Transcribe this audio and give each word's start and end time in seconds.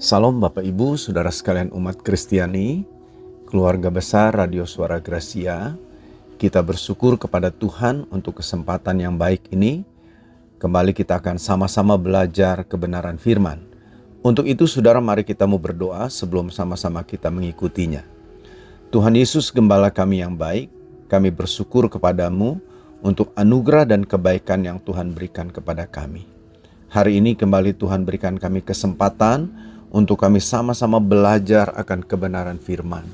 Salam 0.00 0.40
Bapak 0.40 0.64
Ibu, 0.64 0.96
Saudara 0.96 1.28
sekalian 1.28 1.68
umat 1.76 2.00
Kristiani, 2.00 2.88
keluarga 3.44 3.92
besar 3.92 4.32
Radio 4.32 4.64
Suara 4.64 4.96
Gracia. 4.96 5.76
Kita 6.40 6.64
bersyukur 6.64 7.20
kepada 7.20 7.52
Tuhan 7.52 8.08
untuk 8.08 8.40
kesempatan 8.40 8.96
yang 8.96 9.20
baik 9.20 9.52
ini. 9.52 9.84
Kembali 10.56 10.96
kita 10.96 11.20
akan 11.20 11.36
sama-sama 11.36 12.00
belajar 12.00 12.64
kebenaran 12.64 13.20
firman. 13.20 13.60
Untuk 14.24 14.48
itu 14.48 14.64
saudara 14.64 15.04
mari 15.04 15.20
kita 15.20 15.44
mau 15.44 15.60
berdoa 15.60 16.08
sebelum 16.08 16.48
sama-sama 16.48 17.04
kita 17.04 17.28
mengikutinya. 17.28 18.00
Tuhan 18.88 19.12
Yesus 19.20 19.52
gembala 19.52 19.92
kami 19.92 20.24
yang 20.24 20.32
baik, 20.32 20.72
kami 21.12 21.28
bersyukur 21.28 21.92
kepadamu 21.92 22.56
untuk 23.04 23.36
anugerah 23.36 23.84
dan 23.84 24.08
kebaikan 24.08 24.64
yang 24.64 24.80
Tuhan 24.80 25.12
berikan 25.12 25.52
kepada 25.52 25.84
kami. 25.84 26.24
Hari 26.88 27.20
ini 27.20 27.36
kembali 27.36 27.76
Tuhan 27.76 28.08
berikan 28.08 28.40
kami 28.40 28.64
kesempatan 28.64 29.68
untuk 29.90 30.22
kami 30.22 30.38
sama-sama 30.38 31.02
belajar 31.02 31.74
akan 31.74 32.06
kebenaran 32.06 32.58
firman. 32.62 33.06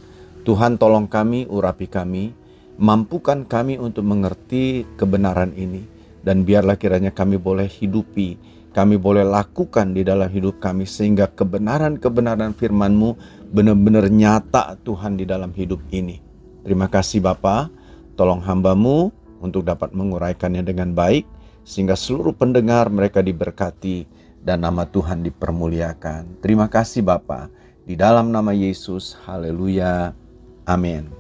Tuhan 0.44 0.78
tolong 0.78 1.10
kami, 1.10 1.48
urapi 1.48 1.90
kami, 1.90 2.30
mampukan 2.78 3.42
kami 3.42 3.80
untuk 3.80 4.04
mengerti 4.06 4.86
kebenaran 4.94 5.56
ini. 5.56 5.82
Dan 6.22 6.42
biarlah 6.42 6.74
kiranya 6.74 7.14
kami 7.14 7.38
boleh 7.38 7.70
hidupi, 7.70 8.34
kami 8.74 8.98
boleh 8.98 9.24
lakukan 9.24 9.94
di 9.94 10.02
dalam 10.02 10.26
hidup 10.28 10.58
kami 10.58 10.84
sehingga 10.84 11.30
kebenaran-kebenaran 11.30 12.52
firman-Mu 12.52 13.16
benar-benar 13.54 14.10
nyata 14.10 14.74
Tuhan 14.82 15.16
di 15.16 15.24
dalam 15.24 15.54
hidup 15.54 15.80
ini. 15.94 16.18
Terima 16.66 16.90
kasih 16.90 17.22
Bapa, 17.22 17.70
tolong 18.18 18.42
hambamu 18.42 19.14
untuk 19.38 19.62
dapat 19.62 19.94
menguraikannya 19.94 20.66
dengan 20.66 20.90
baik 20.90 21.24
sehingga 21.62 21.94
seluruh 21.94 22.34
pendengar 22.34 22.90
mereka 22.90 23.22
diberkati 23.22 24.15
dan 24.46 24.62
nama 24.62 24.86
Tuhan 24.86 25.26
dipermuliakan. 25.26 26.38
Terima 26.38 26.70
kasih 26.70 27.02
Bapa. 27.02 27.50
Di 27.82 27.98
dalam 27.98 28.30
nama 28.30 28.54
Yesus, 28.54 29.18
haleluya. 29.26 30.14
Amin. 30.62 31.10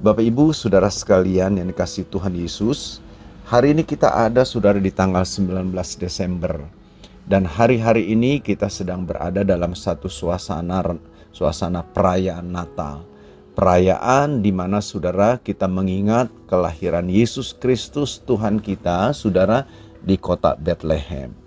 Bapak 0.00 0.24
Ibu, 0.24 0.56
Saudara 0.56 0.88
sekalian 0.88 1.60
yang 1.60 1.68
dikasih 1.68 2.08
Tuhan 2.08 2.32
Yesus, 2.32 3.04
hari 3.44 3.76
ini 3.76 3.84
kita 3.84 4.08
ada 4.08 4.48
Saudara 4.48 4.80
di 4.80 4.88
tanggal 4.88 5.28
19 5.28 5.76
Desember. 6.00 6.64
Dan 7.28 7.44
hari-hari 7.44 8.10
ini 8.10 8.40
kita 8.40 8.66
sedang 8.66 9.04
berada 9.04 9.44
dalam 9.46 9.76
satu 9.76 10.08
suasana 10.10 10.82
suasana 11.30 11.84
perayaan 11.84 12.48
Natal. 12.48 13.04
Perayaan 13.52 14.40
di 14.40 14.48
mana 14.48 14.80
saudara 14.80 15.36
kita 15.36 15.68
mengingat 15.68 16.32
kelahiran 16.48 17.04
Yesus 17.06 17.52
Kristus 17.52 18.16
Tuhan 18.24 18.58
kita, 18.58 19.12
saudara, 19.12 19.68
di 20.00 20.16
kota 20.16 20.56
Bethlehem. 20.56 21.41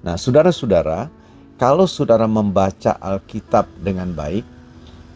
Nah, 0.00 0.16
saudara-saudara, 0.16 1.12
kalau 1.60 1.84
saudara 1.84 2.24
membaca 2.24 2.96
Alkitab 2.96 3.68
dengan 3.84 4.08
baik, 4.16 4.48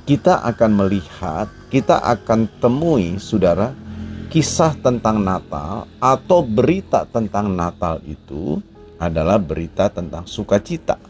kita 0.04 0.44
akan 0.44 0.76
melihat, 0.76 1.48
kita 1.72 2.04
akan 2.04 2.44
temui, 2.60 3.16
saudara, 3.16 3.72
kisah 4.28 4.76
tentang 4.76 5.24
Natal 5.24 5.88
atau 5.96 6.44
berita 6.44 7.08
tentang 7.08 7.48
Natal 7.56 8.04
itu 8.04 8.60
adalah 9.00 9.40
berita 9.40 9.88
tentang 9.88 10.28
sukacita. 10.28 11.00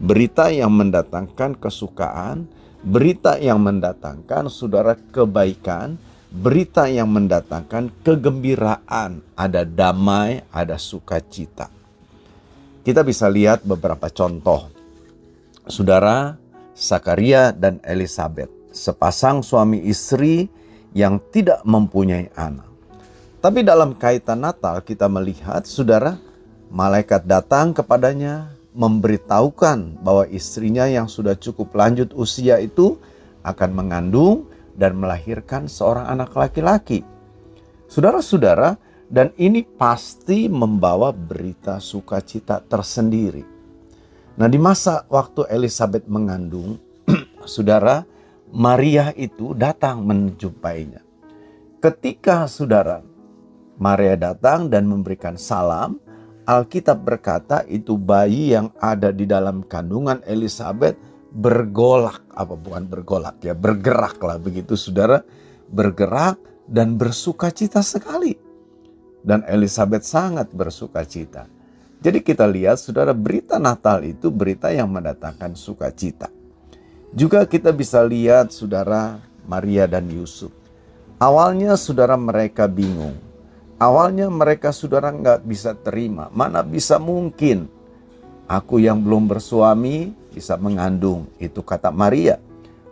Berita 0.00 0.48
yang 0.48 0.72
mendatangkan 0.72 1.60
kesukaan, 1.60 2.48
berita 2.80 3.36
yang 3.36 3.60
mendatangkan 3.60 4.48
saudara 4.48 4.96
kebaikan, 5.12 6.00
berita 6.32 6.88
yang 6.88 7.12
mendatangkan 7.12 7.92
kegembiraan, 8.00 9.20
ada 9.36 9.68
damai, 9.68 10.40
ada 10.48 10.80
sukacita 10.80 11.79
kita 12.80 13.04
bisa 13.04 13.28
lihat 13.28 13.64
beberapa 13.64 14.08
contoh. 14.08 14.72
Saudara 15.68 16.40
Sakaria 16.72 17.52
dan 17.52 17.78
Elizabeth, 17.84 18.48
sepasang 18.72 19.44
suami 19.44 19.84
istri 19.84 20.48
yang 20.96 21.20
tidak 21.30 21.62
mempunyai 21.62 22.32
anak. 22.34 22.66
Tapi 23.40 23.64
dalam 23.64 23.96
kaitan 23.96 24.44
Natal 24.44 24.84
kita 24.84 25.08
melihat 25.08 25.64
saudara 25.64 26.20
malaikat 26.68 27.24
datang 27.24 27.72
kepadanya 27.72 28.52
memberitahukan 28.76 30.00
bahwa 30.04 30.28
istrinya 30.28 30.84
yang 30.86 31.08
sudah 31.08 31.34
cukup 31.34 31.72
lanjut 31.72 32.12
usia 32.14 32.60
itu 32.60 33.00
akan 33.42 33.70
mengandung 33.72 34.46
dan 34.76 34.96
melahirkan 34.96 35.66
seorang 35.66 36.06
anak 36.08 36.36
laki-laki. 36.36 37.02
Saudara-saudara, 37.90 38.78
dan 39.10 39.34
ini 39.34 39.66
pasti 39.66 40.46
membawa 40.46 41.10
berita 41.10 41.82
sukacita 41.82 42.62
tersendiri. 42.62 43.42
Nah, 44.38 44.46
di 44.46 44.56
masa 44.56 45.02
waktu 45.10 45.50
Elizabeth 45.50 46.06
mengandung, 46.06 46.78
saudara, 47.44 48.06
Maria 48.54 49.10
itu 49.18 49.52
datang 49.58 50.06
menjumpainya. 50.06 51.02
Ketika 51.82 52.46
saudara 52.46 53.02
Maria 53.82 54.14
datang 54.14 54.70
dan 54.70 54.86
memberikan 54.86 55.34
salam, 55.34 55.98
Alkitab 56.46 57.02
berkata 57.02 57.66
itu 57.66 57.98
bayi 57.98 58.54
yang 58.54 58.70
ada 58.78 59.10
di 59.10 59.26
dalam 59.26 59.66
kandungan 59.66 60.22
Elizabeth 60.22 60.94
bergolak, 61.34 62.22
apa 62.30 62.54
bukan 62.54 62.86
bergolak 62.86 63.42
ya, 63.42 63.58
bergeraklah 63.58 64.38
begitu 64.38 64.78
saudara, 64.78 65.22
bergerak 65.70 66.38
dan 66.70 66.98
bersukacita 66.98 67.82
sekali 67.82 68.49
dan 69.20 69.44
Elizabeth 69.46 70.04
sangat 70.04 70.48
bersuka 70.52 71.04
cita. 71.04 71.46
Jadi 72.00 72.24
kita 72.24 72.48
lihat 72.48 72.80
saudara 72.80 73.12
berita 73.12 73.60
Natal 73.60 74.00
itu 74.08 74.32
berita 74.32 74.72
yang 74.72 74.88
mendatangkan 74.88 75.52
sukacita. 75.52 76.32
Juga 77.12 77.44
kita 77.44 77.74
bisa 77.76 78.00
lihat 78.00 78.54
saudara 78.56 79.20
Maria 79.44 79.84
dan 79.84 80.08
Yusuf. 80.08 80.48
Awalnya 81.20 81.76
saudara 81.76 82.16
mereka 82.16 82.64
bingung. 82.64 83.18
Awalnya 83.76 84.32
mereka 84.32 84.72
saudara 84.72 85.12
nggak 85.12 85.44
bisa 85.44 85.76
terima. 85.76 86.32
Mana 86.32 86.64
bisa 86.64 86.96
mungkin 86.96 87.68
aku 88.48 88.80
yang 88.80 89.04
belum 89.04 89.28
bersuami 89.28 90.16
bisa 90.32 90.56
mengandung. 90.56 91.28
Itu 91.36 91.60
kata 91.60 91.92
Maria. 91.92 92.40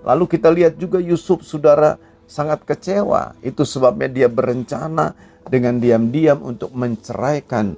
Lalu 0.05 0.25
kita 0.29 0.53
lihat 0.53 0.77
juga 0.77 1.01
Yusuf 1.01 1.41
saudara 1.49 1.97
sangat 2.29 2.69
kecewa. 2.69 3.33
Itu 3.41 3.65
sebabnya 3.65 4.13
dia 4.13 4.29
berencana 4.29 5.17
dengan 5.49 5.81
diam-diam 5.81 6.45
untuk 6.45 6.73
menceraikan 6.77 7.75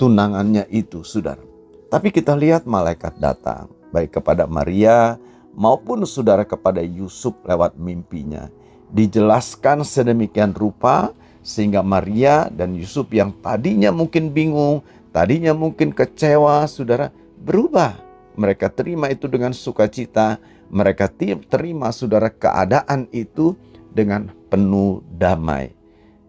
tunangannya 0.00 0.66
itu, 0.72 1.04
saudara. 1.04 1.40
Tapi 1.90 2.08
kita 2.14 2.38
lihat 2.38 2.64
malaikat 2.64 3.18
datang, 3.18 3.68
baik 3.90 4.20
kepada 4.20 4.46
Maria 4.46 5.18
maupun 5.54 6.06
saudara 6.06 6.46
kepada 6.46 6.80
Yusuf 6.80 7.34
lewat 7.42 7.74
mimpinya. 7.76 8.46
Dijelaskan 8.90 9.86
sedemikian 9.86 10.54
rupa 10.54 11.14
sehingga 11.42 11.82
Maria 11.82 12.46
dan 12.52 12.76
Yusuf 12.78 13.10
yang 13.10 13.34
tadinya 13.42 13.90
mungkin 13.90 14.30
bingung, 14.30 14.86
tadinya 15.10 15.50
mungkin 15.50 15.90
kecewa, 15.90 16.66
saudara, 16.70 17.10
berubah. 17.42 17.98
Mereka 18.38 18.70
terima 18.70 19.10
itu 19.10 19.26
dengan 19.26 19.50
sukacita, 19.50 20.38
mereka 20.70 21.10
terima 21.50 21.90
saudara 21.90 22.30
keadaan 22.30 23.10
itu 23.10 23.58
dengan 23.90 24.30
penuh 24.46 25.02
damai. 25.18 25.79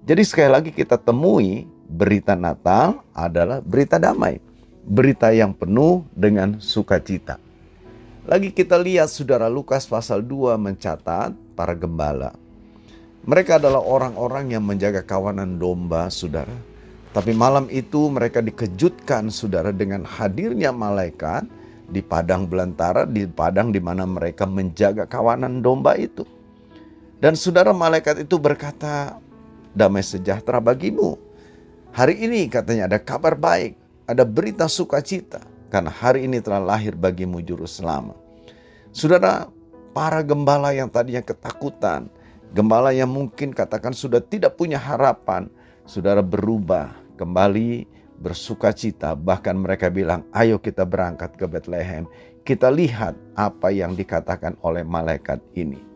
Jadi 0.01 0.25
sekali 0.25 0.49
lagi 0.49 0.71
kita 0.73 0.97
temui 0.97 1.69
berita 1.85 2.33
Natal 2.33 3.05
adalah 3.13 3.61
berita 3.61 4.01
damai. 4.01 4.41
Berita 4.81 5.29
yang 5.29 5.53
penuh 5.53 6.01
dengan 6.17 6.57
sukacita. 6.57 7.37
Lagi 8.25 8.49
kita 8.49 8.81
lihat 8.81 9.13
saudara 9.13 9.45
Lukas 9.45 9.85
pasal 9.85 10.25
2 10.25 10.57
mencatat 10.57 11.37
para 11.53 11.77
gembala. 11.77 12.33
Mereka 13.29 13.61
adalah 13.61 13.85
orang-orang 13.85 14.57
yang 14.57 14.65
menjaga 14.65 15.05
kawanan 15.05 15.61
domba 15.61 16.09
saudara. 16.09 16.53
Tapi 17.13 17.37
malam 17.37 17.69
itu 17.69 18.09
mereka 18.09 18.41
dikejutkan 18.41 19.29
saudara 19.29 19.69
dengan 19.69 20.01
hadirnya 20.01 20.73
malaikat 20.73 21.45
di 21.93 22.01
padang 22.01 22.49
belantara, 22.49 23.05
di 23.05 23.29
padang 23.29 23.69
di 23.69 23.77
mana 23.77 24.09
mereka 24.09 24.49
menjaga 24.49 25.05
kawanan 25.05 25.61
domba 25.61 25.93
itu. 25.93 26.25
Dan 27.21 27.37
saudara 27.37 27.69
malaikat 27.69 28.25
itu 28.25 28.41
berkata, 28.41 29.21
damai 29.75 30.03
sejahtera 30.03 30.59
bagimu. 30.59 31.17
Hari 31.91 32.23
ini 32.23 32.47
katanya 32.47 32.87
ada 32.87 32.99
kabar 32.99 33.35
baik, 33.35 33.75
ada 34.07 34.23
berita 34.23 34.67
sukacita 34.71 35.43
karena 35.67 35.91
hari 35.91 36.27
ini 36.27 36.39
telah 36.39 36.59
lahir 36.59 36.95
bagimu 36.95 37.43
juru 37.43 37.67
selamat. 37.67 38.15
Saudara, 38.91 39.47
para 39.91 40.23
gembala 40.23 40.71
yang 40.71 40.87
tadinya 40.87 41.23
ketakutan, 41.23 42.11
gembala 42.55 42.91
yang 42.95 43.11
mungkin 43.11 43.51
katakan 43.55 43.95
sudah 43.95 44.19
tidak 44.23 44.59
punya 44.59 44.79
harapan, 44.79 45.47
saudara 45.83 46.23
berubah 46.23 46.95
kembali 47.19 47.87
bersukacita. 48.21 49.17
Bahkan 49.17 49.55
mereka 49.57 49.91
bilang, 49.91 50.23
ayo 50.31 50.61
kita 50.61 50.87
berangkat 50.87 51.35
ke 51.35 51.45
Bethlehem. 51.49 52.05
Kita 52.41 52.73
lihat 52.73 53.13
apa 53.37 53.69
yang 53.69 53.93
dikatakan 53.93 54.57
oleh 54.65 54.81
malaikat 54.81 55.41
ini. 55.53 55.90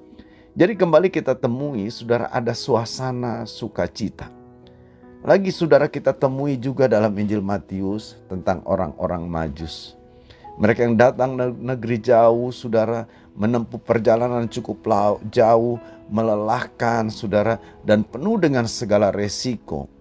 Jadi 0.56 0.72
kembali 0.80 1.12
kita 1.12 1.36
temui 1.36 1.92
saudara 1.92 2.31
ada 2.31 2.56
suasana 2.56 3.44
sukacita. 3.44 4.31
Lagi 5.19 5.52
saudara 5.52 5.92
kita 5.92 6.16
temui 6.16 6.56
juga 6.56 6.88
dalam 6.88 7.12
Injil 7.19 7.44
Matius 7.44 8.16
tentang 8.31 8.63
orang-orang 8.63 9.28
majus. 9.28 10.00
Mereka 10.56 10.88
yang 10.88 10.96
datang 10.96 11.36
negeri 11.60 12.00
jauh, 12.00 12.56
saudara, 12.56 13.04
menempuh 13.36 13.84
perjalanan 13.84 14.48
cukup 14.48 14.80
jauh, 15.28 15.75
melelahkan, 16.07 17.12
saudara, 17.12 17.60
dan 17.84 18.08
penuh 18.08 18.40
dengan 18.40 18.63
segala 18.63 19.12
resiko. 19.12 19.92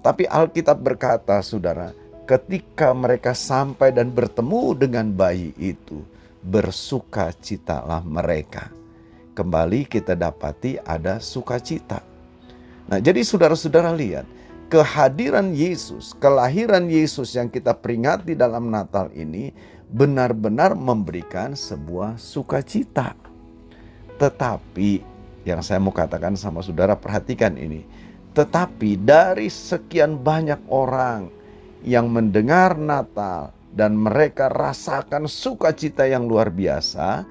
Tapi 0.00 0.24
Alkitab 0.24 0.80
berkata, 0.80 1.36
saudara, 1.44 1.92
ketika 2.24 2.96
mereka 2.96 3.36
sampai 3.36 3.92
dan 3.92 4.08
bertemu 4.08 4.72
dengan 4.72 5.12
bayi 5.12 5.52
itu, 5.60 6.00
bersukacitalah 6.40 8.00
mereka. 8.08 8.77
Kembali 9.38 9.86
kita 9.86 10.18
dapati 10.18 10.82
ada 10.82 11.22
sukacita. 11.22 12.02
Nah, 12.90 12.98
jadi 12.98 13.22
saudara-saudara 13.22 13.94
lihat, 13.94 14.26
kehadiran 14.66 15.54
Yesus, 15.54 16.10
kelahiran 16.18 16.90
Yesus 16.90 17.38
yang 17.38 17.46
kita 17.46 17.70
peringati 17.70 18.34
dalam 18.34 18.66
Natal 18.66 19.14
ini 19.14 19.54
benar-benar 19.94 20.74
memberikan 20.74 21.54
sebuah 21.54 22.18
sukacita. 22.18 23.14
Tetapi 24.18 25.06
yang 25.46 25.62
saya 25.62 25.78
mau 25.78 25.94
katakan 25.94 26.34
sama 26.34 26.58
saudara 26.58 26.98
perhatikan 26.98 27.54
ini. 27.54 27.86
Tetapi 28.34 28.98
dari 28.98 29.46
sekian 29.46 30.18
banyak 30.18 30.66
orang 30.66 31.30
yang 31.86 32.10
mendengar 32.10 32.74
Natal 32.74 33.54
dan 33.70 33.94
mereka 33.94 34.50
rasakan 34.50 35.30
sukacita 35.30 36.10
yang 36.10 36.26
luar 36.26 36.50
biasa, 36.50 37.22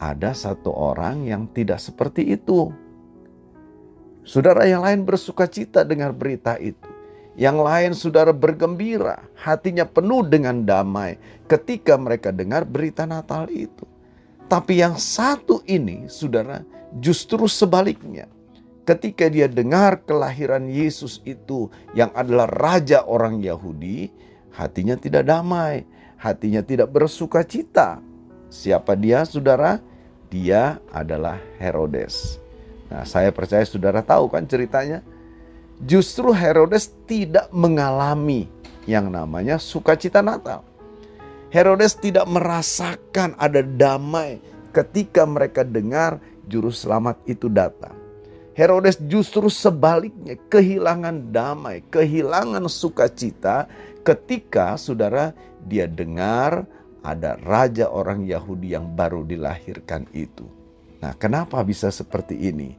ada 0.00 0.32
satu 0.32 0.72
orang 0.72 1.28
yang 1.28 1.44
tidak 1.52 1.78
seperti 1.78 2.32
itu. 2.32 2.72
Saudara 4.24 4.64
yang 4.64 4.80
lain 4.80 5.04
bersukacita 5.04 5.84
dengar 5.84 6.16
berita 6.16 6.56
itu. 6.56 6.88
Yang 7.38 7.58
lain 7.62 7.92
saudara 7.94 8.32
bergembira, 8.34 9.22
hatinya 9.38 9.86
penuh 9.86 10.26
dengan 10.26 10.66
damai 10.66 11.16
ketika 11.46 11.94
mereka 11.96 12.34
dengar 12.34 12.66
berita 12.66 13.06
Natal 13.06 13.46
itu. 13.48 13.86
Tapi 14.50 14.82
yang 14.82 14.98
satu 14.98 15.62
ini, 15.64 16.10
saudara, 16.10 16.66
justru 16.98 17.46
sebaliknya. 17.46 18.26
Ketika 18.82 19.30
dia 19.30 19.46
dengar 19.46 20.02
kelahiran 20.02 20.66
Yesus 20.66 21.22
itu 21.22 21.70
yang 21.94 22.10
adalah 22.18 22.50
raja 22.50 23.06
orang 23.06 23.38
Yahudi, 23.38 24.10
hatinya 24.50 24.98
tidak 24.98 25.30
damai, 25.30 25.86
hatinya 26.18 26.66
tidak 26.66 26.90
bersuka 26.90 27.46
cita. 27.46 28.02
Siapa 28.50 28.98
dia, 28.98 29.22
saudara? 29.22 29.78
Dia 30.30 30.78
adalah 30.94 31.42
Herodes. 31.58 32.38
Nah, 32.86 33.02
saya 33.02 33.34
percaya 33.34 33.66
saudara 33.66 34.02
tahu 34.02 34.30
kan 34.30 34.46
ceritanya 34.46 35.02
justru 35.82 36.30
Herodes 36.30 36.90
tidak 37.06 37.50
mengalami 37.50 38.46
yang 38.86 39.10
namanya 39.10 39.58
sukacita 39.58 40.22
Natal. 40.22 40.62
Herodes 41.50 41.98
tidak 41.98 42.30
merasakan 42.30 43.34
ada 43.34 43.62
damai 43.62 44.38
ketika 44.70 45.26
mereka 45.26 45.66
dengar 45.66 46.22
juru 46.46 46.70
selamat 46.70 47.18
itu 47.26 47.50
datang. 47.50 47.94
Herodes 48.54 48.98
justru 49.06 49.50
sebaliknya 49.50 50.38
kehilangan 50.50 51.30
damai, 51.34 51.82
kehilangan 51.90 52.66
sukacita 52.70 53.66
ketika 54.06 54.78
saudara 54.78 55.34
dia 55.66 55.86
dengar 55.90 56.66
ada 57.00 57.36
raja 57.42 57.88
orang 57.88 58.24
Yahudi 58.28 58.76
yang 58.76 58.92
baru 58.92 59.24
dilahirkan 59.24 60.08
itu. 60.12 60.44
Nah, 61.00 61.16
kenapa 61.16 61.64
bisa 61.64 61.88
seperti 61.88 62.36
ini? 62.36 62.76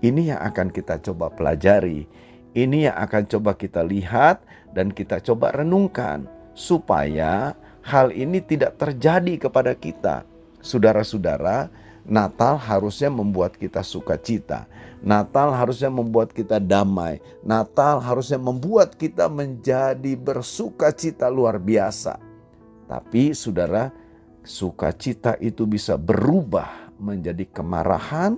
Ini 0.00 0.34
yang 0.34 0.40
akan 0.42 0.72
kita 0.74 0.98
coba 1.04 1.30
pelajari 1.30 2.08
ini 2.50 2.90
yang 2.90 2.98
akan 2.98 3.30
coba 3.30 3.54
kita 3.54 3.86
lihat 3.86 4.42
dan 4.74 4.90
kita 4.90 5.22
coba 5.22 5.54
renungkan 5.54 6.26
supaya 6.50 7.54
hal 7.86 8.10
ini 8.10 8.42
tidak 8.42 8.74
terjadi 8.74 9.46
kepada 9.46 9.70
kita. 9.78 10.26
Saudara-saudara, 10.58 11.70
Natal 12.02 12.58
harusnya 12.58 13.06
membuat 13.06 13.54
kita 13.54 13.86
sukacita. 13.86 14.66
Natal 14.98 15.54
harusnya 15.54 15.88
membuat 15.94 16.34
kita 16.34 16.58
damai. 16.58 17.22
Natal 17.46 18.02
harusnya 18.02 18.36
membuat 18.36 18.98
kita 18.98 19.30
menjadi 19.30 20.18
bersukacita 20.18 21.30
luar 21.30 21.56
biasa. 21.62 22.18
Tapi 22.90 23.30
saudara, 23.30 23.94
sukacita 24.42 25.38
itu 25.38 25.62
bisa 25.62 25.94
berubah 25.94 26.90
menjadi 26.98 27.46
kemarahan, 27.46 28.34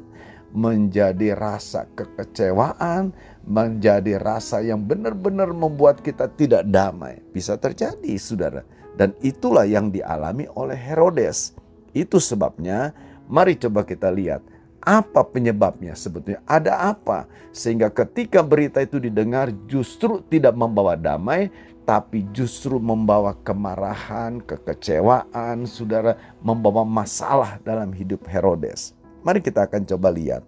menjadi 0.52 1.32
rasa 1.32 1.88
kekecewaan, 1.96 3.16
menjadi 3.48 4.20
rasa 4.20 4.60
yang 4.60 4.84
benar-benar 4.84 5.56
membuat 5.56 6.04
kita 6.04 6.28
tidak 6.36 6.68
damai. 6.68 7.24
Bisa 7.32 7.56
terjadi, 7.56 8.12
saudara. 8.20 8.60
Dan 8.92 9.16
itulah 9.24 9.64
yang 9.64 9.88
dialami 9.88 10.44
oleh 10.52 10.76
Herodes. 10.76 11.56
Itu 11.96 12.20
sebabnya, 12.20 12.92
mari 13.32 13.56
coba 13.56 13.88
kita 13.88 14.12
lihat 14.12 14.44
apa 14.82 15.22
penyebabnya 15.24 15.94
sebetulnya. 15.94 16.42
Ada 16.44 16.92
apa 16.92 17.30
sehingga 17.54 17.88
ketika 17.88 18.42
berita 18.42 18.82
itu 18.82 18.98
didengar 18.98 19.48
justru 19.70 20.20
tidak 20.26 20.52
membawa 20.58 20.98
damai, 20.98 21.48
tapi 21.82 22.22
justru 22.30 22.78
membawa 22.78 23.34
kemarahan, 23.42 24.38
kekecewaan, 24.42 25.66
saudara, 25.66 26.14
membawa 26.38 26.86
masalah 26.86 27.58
dalam 27.66 27.90
hidup 27.90 28.22
Herodes. 28.30 28.94
Mari 29.26 29.42
kita 29.42 29.66
akan 29.66 29.82
coba 29.86 30.10
lihat. 30.14 30.42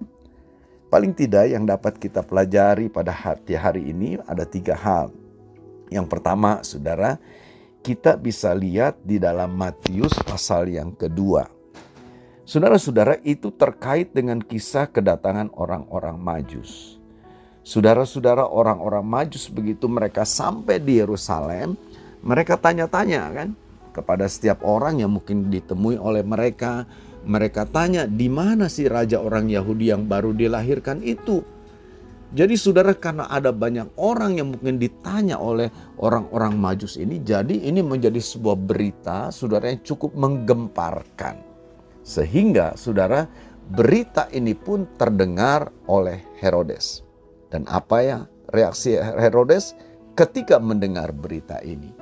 Paling 0.90 1.10
tidak 1.10 1.50
yang 1.50 1.66
dapat 1.66 1.98
kita 1.98 2.22
pelajari 2.22 2.86
pada 2.86 3.10
hati 3.10 3.58
hari 3.58 3.90
ini 3.90 4.14
ada 4.30 4.46
tiga 4.46 4.78
hal. 4.78 5.10
Yang 5.90 6.06
pertama, 6.06 6.62
saudara, 6.62 7.18
kita 7.82 8.14
bisa 8.14 8.54
lihat 8.54 9.02
di 9.02 9.18
dalam 9.18 9.58
Matius 9.58 10.14
pasal 10.22 10.70
yang 10.70 10.94
kedua. 10.94 11.50
Saudara-saudara, 12.46 13.18
itu 13.26 13.50
terkait 13.50 14.14
dengan 14.14 14.38
kisah 14.38 14.86
kedatangan 14.86 15.50
orang-orang 15.58 16.14
Majus. 16.14 17.02
Saudara-saudara, 17.64 18.44
orang-orang 18.44 19.00
Majus 19.08 19.48
begitu 19.48 19.88
mereka 19.88 20.28
sampai 20.28 20.84
di 20.84 21.00
Yerusalem, 21.00 21.80
mereka 22.20 22.60
tanya-tanya 22.60 23.32
kan 23.32 23.48
kepada 23.96 24.28
setiap 24.28 24.60
orang 24.68 25.00
yang 25.00 25.16
mungkin 25.16 25.48
ditemui 25.48 25.96
oleh 25.96 26.20
mereka, 26.20 26.84
mereka 27.24 27.64
tanya, 27.64 28.04
di 28.04 28.28
mana 28.28 28.68
sih 28.68 28.84
raja 28.84 29.16
orang 29.16 29.48
Yahudi 29.48 29.96
yang 29.96 30.04
baru 30.04 30.36
dilahirkan 30.36 31.00
itu? 31.00 31.40
Jadi 32.34 32.58
saudara 32.58 32.92
karena 32.92 33.30
ada 33.30 33.54
banyak 33.54 33.94
orang 33.94 34.42
yang 34.42 34.52
mungkin 34.52 34.76
ditanya 34.76 35.38
oleh 35.38 35.70
orang-orang 36.02 36.58
majus 36.58 36.98
ini. 36.98 37.22
Jadi 37.22 37.62
ini 37.64 37.78
menjadi 37.78 38.18
sebuah 38.18 38.58
berita 38.58 39.30
saudara 39.30 39.70
yang 39.70 39.80
cukup 39.86 40.12
menggemparkan. 40.18 41.38
Sehingga 42.02 42.74
saudara 42.74 43.30
berita 43.70 44.26
ini 44.34 44.52
pun 44.52 44.84
terdengar 44.98 45.70
oleh 45.86 46.26
Herodes. 46.42 47.03
Dan 47.54 47.70
apa 47.70 48.02
ya 48.02 48.18
reaksi 48.50 48.98
Herodes 48.98 49.78
ketika 50.18 50.58
mendengar 50.58 51.14
berita 51.14 51.62
ini? 51.62 51.94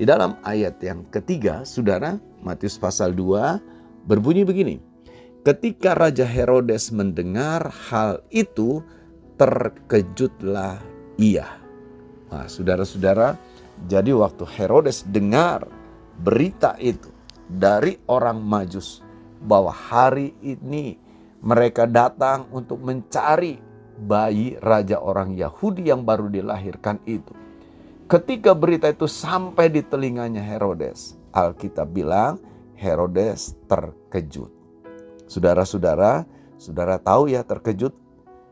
Di 0.00 0.08
dalam 0.08 0.40
ayat 0.48 0.80
yang 0.80 1.04
ketiga 1.12 1.60
saudara 1.68 2.16
Matius 2.40 2.80
pasal 2.80 3.12
2 3.12 4.08
berbunyi 4.08 4.48
begini. 4.48 4.80
Ketika 5.44 5.92
Raja 5.92 6.24
Herodes 6.24 6.88
mendengar 6.88 7.68
hal 7.92 8.24
itu, 8.32 8.80
terkejutlah 9.36 10.80
ia. 11.20 11.60
Nah, 12.32 12.48
saudara-saudara, 12.48 13.36
jadi 13.84 14.16
waktu 14.16 14.48
Herodes 14.56 15.04
dengar 15.04 15.68
berita 16.24 16.80
itu 16.80 17.12
dari 17.44 18.00
orang 18.08 18.40
Majus 18.40 19.04
bahwa 19.44 19.68
hari 19.68 20.32
ini 20.40 20.96
mereka 21.44 21.84
datang 21.84 22.48
untuk 22.48 22.80
mencari 22.80 23.73
bayi 23.94 24.58
raja 24.60 24.98
orang 24.98 25.34
Yahudi 25.38 25.88
yang 25.88 26.02
baru 26.02 26.26
dilahirkan 26.28 26.98
itu. 27.06 27.32
Ketika 28.04 28.52
berita 28.52 28.92
itu 28.92 29.08
sampai 29.08 29.72
di 29.72 29.80
telinganya 29.80 30.44
Herodes, 30.44 31.16
Alkitab 31.32 31.88
bilang 31.94 32.36
Herodes 32.76 33.56
terkejut. 33.64 34.52
Saudara-saudara, 35.24 36.28
saudara 36.60 37.00
tahu 37.00 37.32
ya 37.32 37.40
terkejut? 37.40 37.96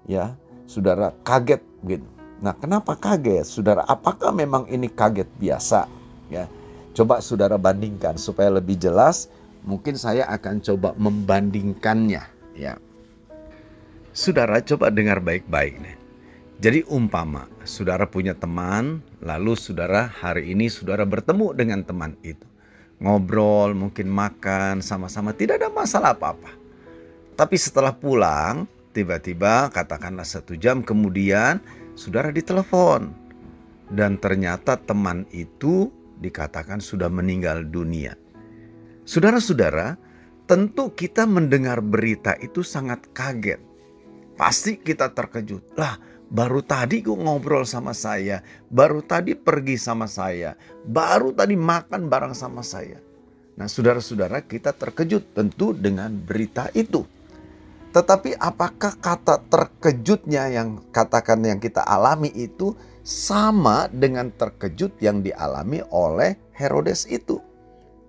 Ya, 0.09 0.35
saudara 0.65 1.13
kaget 1.23 1.61
gitu. 1.85 2.09
Nah, 2.43 2.57
kenapa 2.59 2.99
kaget? 2.99 3.47
Saudara, 3.47 3.87
apakah 3.87 4.35
memang 4.35 4.67
ini 4.67 4.91
kaget 4.91 5.31
biasa? 5.39 5.87
Ya. 6.27 6.51
Coba 6.93 7.23
saudara 7.23 7.55
bandingkan 7.55 8.19
supaya 8.19 8.51
lebih 8.51 8.75
jelas. 8.77 9.31
Mungkin 9.63 9.95
saya 9.95 10.27
akan 10.27 10.59
coba 10.59 10.91
membandingkannya, 10.99 12.23
ya. 12.59 12.75
Saudara 14.13 14.61
coba 14.61 14.93
dengar 14.93 15.25
baik-baik 15.25 15.81
nih. 15.81 15.97
Jadi 16.63 16.81
umpama 16.87 17.49
saudara 17.67 18.07
punya 18.07 18.39
teman, 18.39 19.03
lalu 19.19 19.59
saudara 19.59 20.07
hari 20.07 20.55
ini 20.55 20.71
saudara 20.71 21.03
bertemu 21.03 21.57
dengan 21.59 21.83
teman 21.83 22.15
itu 22.23 22.47
ngobrol, 23.03 23.75
mungkin 23.75 24.07
makan 24.07 24.79
sama-sama, 24.79 25.35
tidak 25.35 25.59
ada 25.59 25.69
masalah 25.69 26.15
apa-apa. 26.15 26.55
Tapi 27.35 27.57
setelah 27.59 27.91
pulang, 27.91 28.71
tiba-tiba 28.95 29.69
katakanlah 29.75 30.25
satu 30.25 30.55
jam 30.55 30.81
kemudian, 30.87 31.59
saudara 31.99 32.31
ditelepon. 32.31 33.11
Dan 33.93 34.17
ternyata 34.17 34.79
teman 34.79 35.27
itu 35.35 35.91
dikatakan 36.23 36.79
sudah 36.79 37.11
meninggal 37.11 37.67
dunia. 37.67 38.15
Saudara-saudara, 39.03 39.99
tentu 40.47 40.95
kita 40.95 41.27
mendengar 41.27 41.83
berita 41.83 42.39
itu 42.39 42.63
sangat 42.63 43.03
kaget. 43.11 43.72
Pasti 44.43 44.75
kita 44.75 45.15
terkejut. 45.15 45.79
Lah, 45.79 46.03
baru 46.27 46.67
tadi 46.67 46.99
kok 46.99 47.15
ngobrol 47.15 47.63
sama 47.63 47.95
saya, 47.95 48.43
baru 48.67 48.99
tadi 48.99 49.39
pergi 49.39 49.79
sama 49.79 50.11
saya, 50.11 50.59
baru 50.83 51.31
tadi 51.31 51.55
makan 51.55 52.11
bareng 52.11 52.35
sama 52.35 52.67
saya. 52.67 52.99
Nah, 53.55 53.71
saudara-saudara, 53.71 54.43
kita 54.43 54.75
terkejut 54.75 55.31
tentu 55.31 55.71
dengan 55.71 56.11
berita 56.11 56.75
itu. 56.75 57.07
Tetapi 57.95 58.35
apakah 58.35 58.99
kata 58.99 59.47
terkejutnya 59.47 60.51
yang 60.51 60.83
katakan 60.91 61.39
yang 61.47 61.63
kita 61.63 61.87
alami 61.87 62.35
itu 62.35 62.75
sama 63.07 63.87
dengan 63.95 64.35
terkejut 64.35 64.99
yang 64.99 65.23
dialami 65.23 65.87
oleh 65.95 66.35
Herodes 66.51 67.07
itu? 67.07 67.39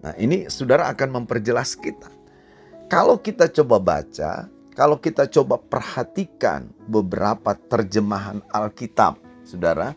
Nah, 0.02 0.18
ini 0.18 0.50
saudara 0.50 0.90
akan 0.90 1.22
memperjelas 1.22 1.78
kita. 1.78 2.10
Kalau 2.90 3.22
kita 3.22 3.54
coba 3.54 3.78
baca, 3.78 4.50
kalau 4.74 4.98
kita 4.98 5.30
coba 5.30 5.62
perhatikan 5.62 6.70
beberapa 6.90 7.54
terjemahan 7.54 8.42
Alkitab, 8.50 9.22
saudara, 9.46 9.94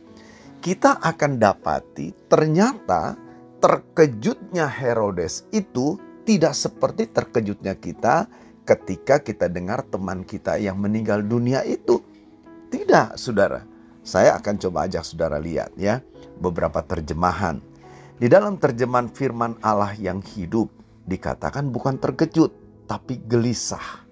kita 0.61 1.01
akan 1.01 1.41
dapati 1.41 2.13
ternyata 2.29 3.17
terkejutnya 3.61 4.69
Herodes 4.69 5.49
itu 5.51 5.97
tidak 6.29 6.53
seperti 6.53 7.09
terkejutnya 7.09 7.73
kita 7.79 8.29
ketika 8.67 9.23
kita 9.23 9.47
dengar 9.49 9.87
teman 9.87 10.27
kita 10.27 10.61
yang 10.61 10.77
meninggal 10.77 11.25
dunia 11.25 11.65
itu. 11.65 12.03
Tidak, 12.67 13.15
saudara. 13.17 13.63
Saya 14.07 14.39
akan 14.39 14.55
coba 14.59 14.87
ajak 14.87 15.03
saudara 15.03 15.39
lihat 15.43 15.75
ya 15.75 15.99
beberapa 16.39 16.79
terjemahan. 16.83 17.59
Di 18.17 18.31
dalam 18.31 18.59
terjemahan 18.59 19.11
firman 19.11 19.59
Allah 19.63 19.95
yang 19.99 20.23
hidup 20.23 20.71
dikatakan 21.07 21.71
bukan 21.71 21.99
terkejut 21.99 22.51
tapi 22.87 23.19
gelisah. 23.27 24.06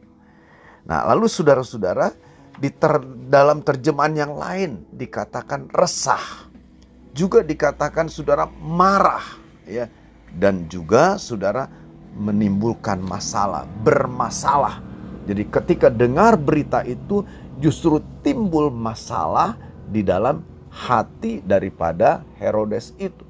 Nah, 0.85 1.09
lalu 1.09 1.29
saudara-saudara 1.29 2.12
di 2.61 2.71
ter, 2.71 3.00
dalam 3.29 3.64
terjemahan 3.64 4.14
yang 4.14 4.33
lain 4.37 4.85
dikatakan 4.93 5.73
resah. 5.73 6.49
Juga 7.14 7.47
dikatakan 7.47 8.11
saudara 8.11 8.50
marah 8.50 9.23
ya 9.71 9.87
dan 10.35 10.67
juga 10.67 11.14
saudara 11.14 11.71
menimbulkan 12.14 12.99
masalah, 13.03 13.67
bermasalah. 13.87 14.83
Jadi 15.25 15.47
ketika 15.47 15.88
dengar 15.88 16.35
berita 16.37 16.83
itu 16.83 17.23
justru 17.59 18.03
timbul 18.21 18.69
masalah 18.69 19.57
di 19.88 20.03
dalam 20.03 20.43
hati 20.75 21.38
daripada 21.41 22.26
Herodes 22.38 22.93
itu. 22.99 23.23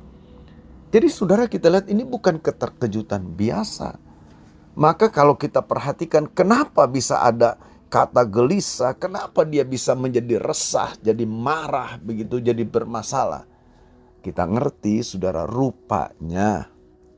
Jadi 0.89 1.07
saudara 1.11 1.45
kita 1.51 1.69
lihat 1.69 1.87
ini 1.91 2.07
bukan 2.07 2.41
keterkejutan 2.41 3.35
biasa. 3.37 4.01
Maka 4.75 5.07
kalau 5.11 5.38
kita 5.38 5.62
perhatikan 5.62 6.26
kenapa 6.26 6.90
bisa 6.90 7.23
ada 7.23 7.59
kata 7.87 8.26
gelisah, 8.26 8.99
kenapa 8.99 9.47
dia 9.47 9.62
bisa 9.62 9.95
menjadi 9.95 10.43
resah, 10.43 10.99
jadi 10.99 11.23
marah 11.23 11.95
begitu, 12.02 12.43
jadi 12.43 12.66
bermasalah. 12.66 13.47
Kita 14.19 14.43
ngerti 14.50 15.07
saudara 15.07 15.47
rupanya 15.47 16.66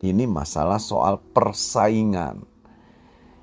ini 0.05 0.29
masalah 0.29 0.77
soal 0.77 1.17
persaingan. 1.33 2.45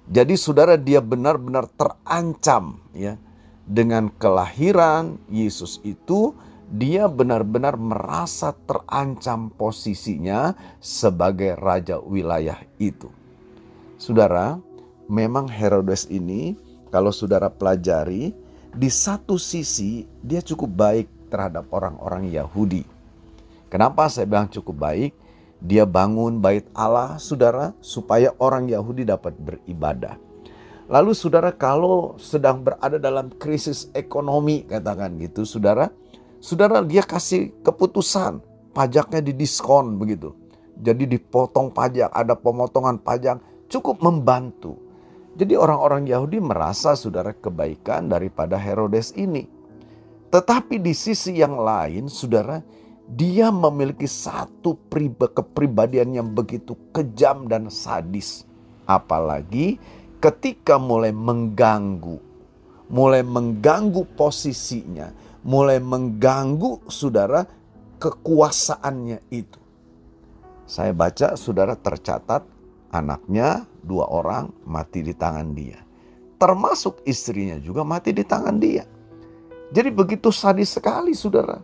Jadi 0.05 0.35
saudara 0.37 0.77
dia 0.77 0.99
benar-benar 0.99 1.65
terancam 1.73 2.83
ya 2.93 3.17
dengan 3.63 4.11
kelahiran 4.19 5.17
Yesus 5.31 5.79
itu 5.81 6.35
dia 6.67 7.07
benar-benar 7.07 7.79
merasa 7.79 8.51
terancam 8.67 9.47
posisinya 9.49 10.53
sebagai 10.83 11.55
raja 11.55 11.97
wilayah 12.03 12.59
itu. 12.77 13.22
Saudara, 14.03 14.59
memang 15.07 15.47
Herodes 15.47 16.11
ini 16.11 16.59
kalau 16.91 17.15
saudara 17.15 17.47
pelajari 17.47 18.35
di 18.75 18.89
satu 18.91 19.39
sisi 19.39 20.03
dia 20.19 20.43
cukup 20.43 20.75
baik 20.75 21.07
terhadap 21.31 21.71
orang-orang 21.71 22.27
Yahudi. 22.27 22.83
Kenapa 23.71 24.11
saya 24.11 24.27
bilang 24.27 24.51
cukup 24.51 24.75
baik? 24.75 25.15
Dia 25.63 25.87
bangun 25.87 26.43
bait 26.43 26.67
Allah, 26.75 27.15
saudara, 27.15 27.71
supaya 27.79 28.35
orang 28.43 28.67
Yahudi 28.67 29.07
dapat 29.07 29.39
beribadah. 29.39 30.19
Lalu 30.91 31.15
saudara 31.15 31.55
kalau 31.55 32.19
sedang 32.19 32.59
berada 32.59 32.99
dalam 32.99 33.31
krisis 33.31 33.87
ekonomi, 33.95 34.67
katakan 34.67 35.15
gitu, 35.15 35.47
saudara, 35.47 35.87
saudara 36.43 36.83
dia 36.83 37.07
kasih 37.07 37.55
keputusan, 37.63 38.43
pajaknya 38.75 39.23
didiskon 39.23 39.95
begitu. 39.95 40.35
Jadi 40.75 41.07
dipotong 41.07 41.71
pajak, 41.71 42.11
ada 42.11 42.35
pemotongan 42.35 42.99
pajak, 42.99 43.52
cukup 43.73 44.05
membantu. 44.05 44.77
Jadi 45.33 45.57
orang-orang 45.57 46.05
Yahudi 46.05 46.37
merasa 46.37 46.93
saudara 46.93 47.33
kebaikan 47.33 48.05
daripada 48.05 48.53
Herodes 48.53 49.09
ini. 49.17 49.49
Tetapi 50.29 50.77
di 50.77 50.93
sisi 50.93 51.41
yang 51.41 51.57
lain, 51.57 52.05
saudara, 52.05 52.61
dia 53.09 53.49
memiliki 53.49 54.05
satu 54.05 54.77
kepribadian 55.33 56.13
yang 56.13 56.29
begitu 56.29 56.77
kejam 56.93 57.49
dan 57.49 57.73
sadis. 57.73 58.45
Apalagi 58.85 59.81
ketika 60.21 60.77
mulai 60.77 61.09
mengganggu, 61.09 62.21
mulai 62.93 63.25
mengganggu 63.25 64.05
posisinya, 64.13 65.09
mulai 65.41 65.81
mengganggu 65.81 66.85
saudara 66.93 67.49
kekuasaannya 67.97 69.19
itu. 69.33 69.59
Saya 70.69 70.93
baca 70.93 71.33
saudara 71.33 71.73
tercatat 71.73 72.52
anaknya 72.93 73.65
dua 73.81 74.05
orang 74.13 74.53
mati 74.69 75.01
di 75.01 75.17
tangan 75.17 75.57
dia. 75.57 75.81
Termasuk 76.37 77.01
istrinya 77.09 77.57
juga 77.57 77.81
mati 77.81 78.13
di 78.13 78.21
tangan 78.21 78.55
dia. 78.61 78.85
Jadi 79.73 79.89
begitu 79.89 80.29
sadis 80.29 80.77
sekali 80.77 81.17
saudara 81.17 81.57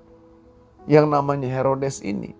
yang 0.89 1.05
namanya 1.05 1.45
Herodes 1.45 2.01
ini. 2.01 2.33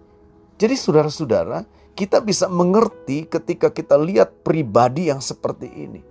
Jadi 0.60 0.76
saudara-saudara, 0.76 1.64
kita 1.94 2.20
bisa 2.20 2.50
mengerti 2.50 3.30
ketika 3.30 3.70
kita 3.70 3.96
lihat 3.96 4.42
pribadi 4.42 5.08
yang 5.14 5.22
seperti 5.22 5.70
ini. 5.70 6.02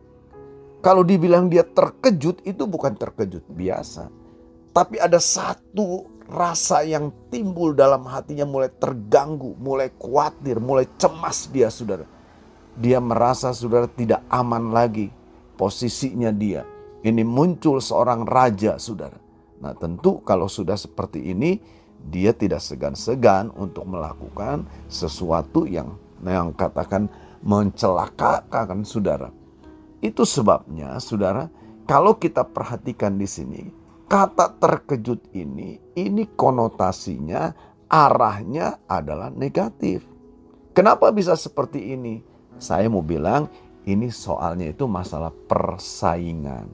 Kalau 0.79 1.03
dibilang 1.03 1.51
dia 1.51 1.67
terkejut, 1.67 2.47
itu 2.47 2.65
bukan 2.65 2.95
terkejut 2.95 3.45
biasa. 3.51 4.09
Tapi 4.71 5.03
ada 5.03 5.19
satu 5.19 6.07
rasa 6.31 6.87
yang 6.87 7.11
timbul 7.33 7.75
dalam 7.75 8.07
hatinya 8.07 8.47
mulai 8.47 8.71
terganggu, 8.71 9.59
mulai 9.59 9.91
khawatir, 9.91 10.63
mulai 10.63 10.87
cemas 11.01 11.51
dia 11.51 11.67
saudara. 11.67 12.18
Dia 12.79 13.03
merasa 13.03 13.51
saudara 13.51 13.91
tidak 13.91 14.23
aman 14.31 14.71
lagi 14.71 15.11
posisinya 15.59 16.31
dia. 16.31 16.63
Ini 17.03 17.27
muncul 17.27 17.83
seorang 17.83 18.23
raja 18.23 18.79
saudara. 18.79 19.19
Nah 19.59 19.75
tentu 19.75 20.23
kalau 20.23 20.47
sudah 20.47 20.79
seperti 20.79 21.35
ini 21.35 21.59
dia 21.99 22.31
tidak 22.31 22.63
segan-segan 22.63 23.51
untuk 23.59 23.83
melakukan 23.91 24.63
sesuatu 24.87 25.67
yang 25.67 25.99
yang 26.23 26.55
katakan 26.55 27.11
mencelakakan 27.43 28.87
saudara. 28.87 29.35
Itu 29.99 30.23
sebabnya 30.23 31.03
saudara, 31.03 31.51
kalau 31.91 32.15
kita 32.15 32.47
perhatikan 32.47 33.19
di 33.19 33.27
sini, 33.27 33.63
kata 34.07 34.55
terkejut 34.63 35.35
ini 35.35 35.83
ini 35.99 36.31
konotasinya 36.39 37.51
arahnya 37.91 38.87
adalah 38.87 39.35
negatif. 39.35 40.07
Kenapa 40.71 41.11
bisa 41.11 41.35
seperti 41.35 41.99
ini? 41.99 42.23
Saya 42.59 42.91
mau 42.91 43.03
bilang 43.03 43.47
ini 43.87 44.11
soalnya 44.11 44.71
itu 44.71 44.85
masalah 44.85 45.31
persaingan. 45.31 46.67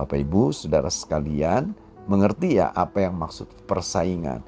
Bapak 0.00 0.16
Ibu, 0.16 0.50
Saudara 0.56 0.88
sekalian, 0.88 1.76
Mengerti 2.10 2.58
ya 2.58 2.74
apa 2.74 3.06
yang 3.06 3.14
maksud 3.22 3.46
persaingan? 3.70 4.42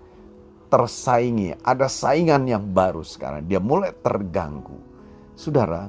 Tersaingi, 0.67 1.55
ada 1.63 1.87
saingan 1.87 2.43
yang 2.49 2.75
baru 2.75 3.07
sekarang. 3.07 3.47
Dia 3.47 3.63
mulai 3.63 3.95
terganggu. 3.95 4.83
Saudara, 5.39 5.87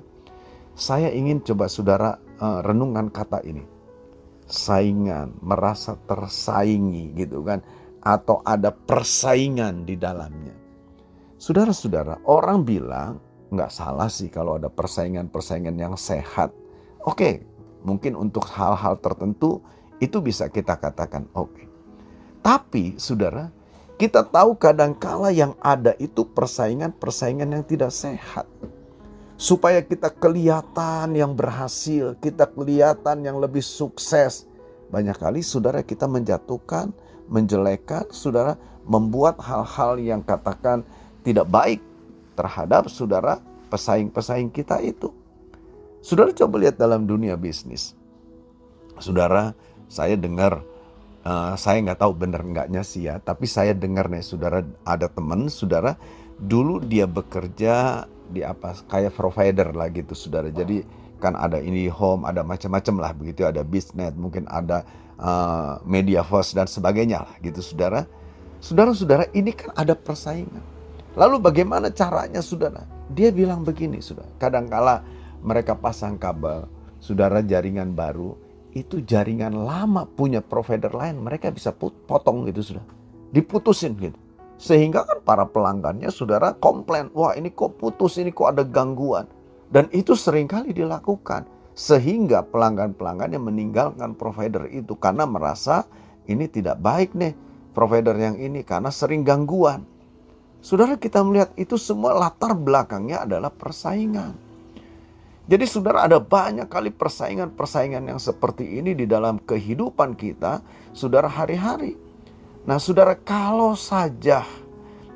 saya 0.77 1.09
ingin 1.09 1.41
coba 1.41 1.65
saudara 1.65 2.19
uh, 2.37 2.61
renungan 2.61 3.09
kata 3.09 3.41
ini. 3.41 3.65
Saingan, 4.45 5.39
merasa 5.41 5.97
tersaingi 5.97 7.15
gitu 7.17 7.41
kan. 7.41 7.65
Atau 8.05 8.45
ada 8.45 8.69
persaingan 8.69 9.87
di 9.87 9.97
dalamnya. 9.97 10.53
Saudara-saudara, 11.41 12.21
orang 12.29 12.61
bilang 12.61 13.17
nggak 13.53 13.71
salah 13.71 14.09
sih 14.09 14.27
kalau 14.33 14.57
ada 14.57 14.67
persaingan-persaingan 14.67 15.77
yang 15.77 15.95
sehat. 15.95 16.49
Oke, 17.05 17.45
mungkin 17.85 18.17
untuk 18.17 18.49
hal-hal 18.49 18.97
tertentu 18.97 19.61
itu 20.01 20.19
bisa 20.19 20.49
kita 20.49 20.75
katakan 20.75 21.29
oke. 21.37 21.69
Tapi 22.43 22.97
saudara, 22.99 23.53
kita 23.95 24.25
tahu 24.25 24.57
kadangkala 24.57 25.31
yang 25.31 25.55
ada 25.61 25.95
itu 26.01 26.27
persaingan-persaingan 26.27 27.49
yang 27.55 27.63
tidak 27.63 27.93
sehat. 27.93 28.49
Supaya 29.39 29.79
kita 29.79 30.11
kelihatan 30.11 31.15
yang 31.15 31.37
berhasil, 31.37 32.17
kita 32.19 32.49
kelihatan 32.51 33.23
yang 33.23 33.37
lebih 33.39 33.63
sukses. 33.63 34.49
Banyak 34.91 35.15
kali 35.15 35.39
saudara 35.39 35.79
kita 35.81 36.09
menjatuhkan, 36.09 36.91
menjelekkan, 37.31 38.09
saudara 38.11 38.59
membuat 38.83 39.39
hal-hal 39.39 39.99
yang 39.99 40.19
katakan 40.19 40.83
tidak 41.23 41.47
baik 41.47 41.79
terhadap 42.33 42.89
saudara 42.89 43.39
pesaing-pesaing 43.73 44.53
kita 44.53 44.77
itu. 44.83 45.09
Saudara 46.03 46.35
coba 46.35 46.59
lihat 46.59 46.75
dalam 46.75 47.07
dunia 47.07 47.39
bisnis. 47.39 47.95
Saudara, 48.99 49.55
saya 49.87 50.13
dengar, 50.19 50.61
uh, 51.25 51.55
saya 51.55 51.79
nggak 51.81 52.03
tahu 52.03 52.13
benar 52.13 52.43
enggaknya 52.43 52.83
sih 52.83 53.07
ya, 53.07 53.17
tapi 53.23 53.47
saya 53.49 53.71
dengar 53.73 54.11
nih, 54.11 54.21
saudara 54.21 54.61
ada 54.83 55.07
teman, 55.09 55.47
saudara 55.47 55.97
dulu 56.37 56.83
dia 56.83 57.07
bekerja 57.07 58.05
di 58.29 58.43
apa 58.43 58.77
kayak 58.85 59.15
provider 59.15 59.71
lah 59.73 59.89
gitu, 59.89 60.13
saudara. 60.13 60.51
Jadi 60.51 60.83
kan 61.23 61.39
ada 61.39 61.57
ini 61.57 61.87
home, 61.87 62.27
ada 62.27 62.43
macam-macam 62.43 62.95
lah 62.99 63.11
begitu, 63.15 63.47
ada 63.47 63.63
bisnet, 63.63 64.11
mungkin 64.13 64.43
ada 64.51 64.83
uh, 65.17 65.79
media 65.87 66.19
host 66.19 66.53
dan 66.53 66.67
sebagainya 66.67 67.23
lah 67.23 67.35
gitu, 67.39 67.63
saudara. 67.63 68.05
Saudara-saudara, 68.59 69.31
ini 69.31 69.55
kan 69.55 69.71
ada 69.75 69.95
persaingan. 69.95 70.72
Lalu 71.13 71.37
bagaimana 71.37 71.93
caranya, 71.93 72.41
saudara? 72.41 72.85
Dia 73.13 73.29
bilang 73.29 73.61
begini, 73.61 74.01
sudah. 74.01 74.25
Kadangkala 74.41 75.05
mereka 75.45 75.77
pasang 75.77 76.17
kabel, 76.17 76.65
saudara 76.97 77.43
jaringan 77.45 77.93
baru, 77.93 78.33
itu 78.73 79.05
jaringan 79.05 79.53
lama 79.53 80.09
punya 80.09 80.41
provider 80.41 80.89
lain, 80.89 81.21
mereka 81.21 81.53
bisa 81.53 81.69
potong 81.77 82.49
gitu 82.49 82.73
sudah. 82.73 82.85
Diputusin 83.29 83.93
gitu. 84.01 84.17
Sehingga 84.57 85.05
kan 85.05 85.19
para 85.21 85.45
pelanggannya 85.45 86.09
saudara 86.09 86.55
komplain, 86.57 87.13
wah 87.13 87.37
ini 87.37 87.53
kok 87.53 87.77
putus, 87.77 88.17
ini 88.17 88.33
kok 88.33 88.55
ada 88.55 88.63
gangguan. 88.65 89.29
Dan 89.69 89.89
itu 89.93 90.17
sering 90.17 90.49
kali 90.49 90.73
dilakukan. 90.73 91.45
Sehingga 91.73 92.45
pelanggan-pelanggan 92.45 93.33
yang 93.33 93.49
meninggalkan 93.49 94.13
provider 94.13 94.69
itu 94.69 94.93
karena 94.93 95.25
merasa 95.25 95.89
ini 96.29 96.45
tidak 96.45 96.77
baik 96.77 97.17
nih 97.17 97.33
provider 97.73 98.13
yang 98.13 98.37
ini 98.37 98.61
karena 98.61 98.93
sering 98.93 99.25
gangguan. 99.25 99.81
Saudara 100.63 100.95
kita 100.95 101.19
melihat 101.19 101.51
itu 101.59 101.75
semua 101.75 102.15
latar 102.15 102.55
belakangnya 102.55 103.27
adalah 103.27 103.51
persaingan. 103.51 104.31
Jadi 105.43 105.67
saudara 105.67 106.07
ada 106.07 106.23
banyak 106.23 106.71
kali 106.71 106.87
persaingan-persaingan 106.87 108.07
yang 108.07 108.15
seperti 108.15 108.79
ini 108.79 108.95
di 108.95 109.03
dalam 109.03 109.43
kehidupan 109.43 110.15
kita, 110.15 110.63
saudara 110.95 111.27
hari-hari. 111.27 111.99
Nah 112.63 112.79
saudara 112.79 113.11
kalau 113.11 113.75
saja 113.75 114.47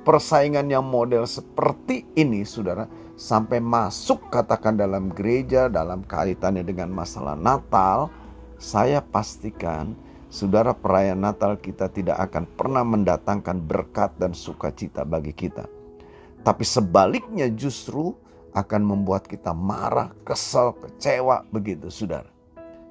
persaingan 0.03 0.67
yang 0.67 0.83
model 0.83 1.23
seperti 1.23 2.03
ini 2.19 2.43
saudara 2.43 2.91
sampai 3.15 3.63
masuk 3.63 4.27
katakan 4.27 4.75
dalam 4.75 5.07
gereja 5.15 5.71
dalam 5.71 6.03
kaitannya 6.03 6.67
dengan 6.67 6.91
masalah 6.91 7.39
Natal, 7.39 8.11
saya 8.59 8.99
pastikan 8.99 9.95
saudara 10.27 10.75
perayaan 10.75 11.23
Natal 11.23 11.59
kita 11.59 11.87
tidak 11.91 12.19
akan 12.29 12.43
pernah 12.47 12.83
mendatangkan 12.83 13.57
berkat 13.63 14.15
dan 14.19 14.35
sukacita 14.35 15.07
bagi 15.07 15.31
kita. 15.31 15.67
Tapi 16.43 16.63
sebaliknya 16.63 17.51
justru 17.51 18.15
akan 18.55 18.81
membuat 18.83 19.27
kita 19.27 19.51
marah, 19.51 20.15
kesal, 20.23 20.73
kecewa 20.79 21.43
begitu 21.51 21.91
saudara. 21.91 22.31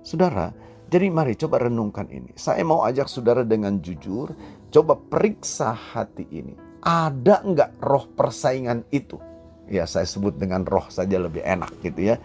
Saudara, 0.05 0.52
jadi 0.87 1.11
mari 1.11 1.35
coba 1.35 1.66
renungkan 1.66 2.07
ini. 2.12 2.31
Saya 2.38 2.62
mau 2.62 2.87
ajak 2.87 3.11
saudara 3.11 3.43
dengan 3.43 3.83
jujur, 3.83 4.31
coba 4.71 4.95
periksa 4.95 5.75
hati 5.75 6.28
ini. 6.31 6.55
Ada 6.87 7.43
enggak 7.43 7.75
roh 7.83 8.07
persaingan 8.14 8.87
itu? 8.95 9.19
Ya 9.66 9.83
saya 9.90 10.07
sebut 10.07 10.38
dengan 10.38 10.62
roh 10.62 10.87
saja 10.87 11.19
lebih 11.19 11.43
enak 11.43 11.75
gitu 11.83 12.14
ya. 12.14 12.16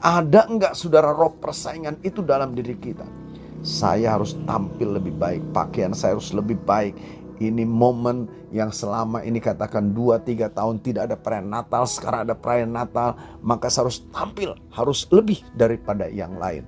Ada 0.00 0.48
enggak 0.48 0.72
saudara 0.72 1.12
roh 1.12 1.36
persaingan 1.36 2.00
itu 2.00 2.24
dalam 2.24 2.56
diri 2.56 2.72
kita? 2.80 3.25
Saya 3.66 4.14
harus 4.14 4.38
tampil 4.46 4.94
lebih 4.94 5.10
baik, 5.18 5.42
pakaian 5.50 5.90
saya 5.90 6.14
harus 6.14 6.30
lebih 6.30 6.54
baik, 6.62 6.94
ini 7.42 7.66
momen 7.66 8.30
yang 8.54 8.70
selama 8.70 9.26
ini 9.26 9.42
katakan 9.42 9.90
2-3 9.90 10.54
tahun 10.54 10.78
tidak 10.80 11.10
ada 11.10 11.16
perayaan 11.18 11.50
Natal, 11.50 11.82
sekarang 11.84 12.30
ada 12.30 12.38
perayaan 12.38 12.70
Natal, 12.70 13.18
maka 13.42 13.66
saya 13.66 13.90
harus 13.90 14.06
tampil, 14.14 14.54
harus 14.70 15.04
lebih 15.10 15.42
daripada 15.58 16.06
yang 16.06 16.38
lain. 16.38 16.62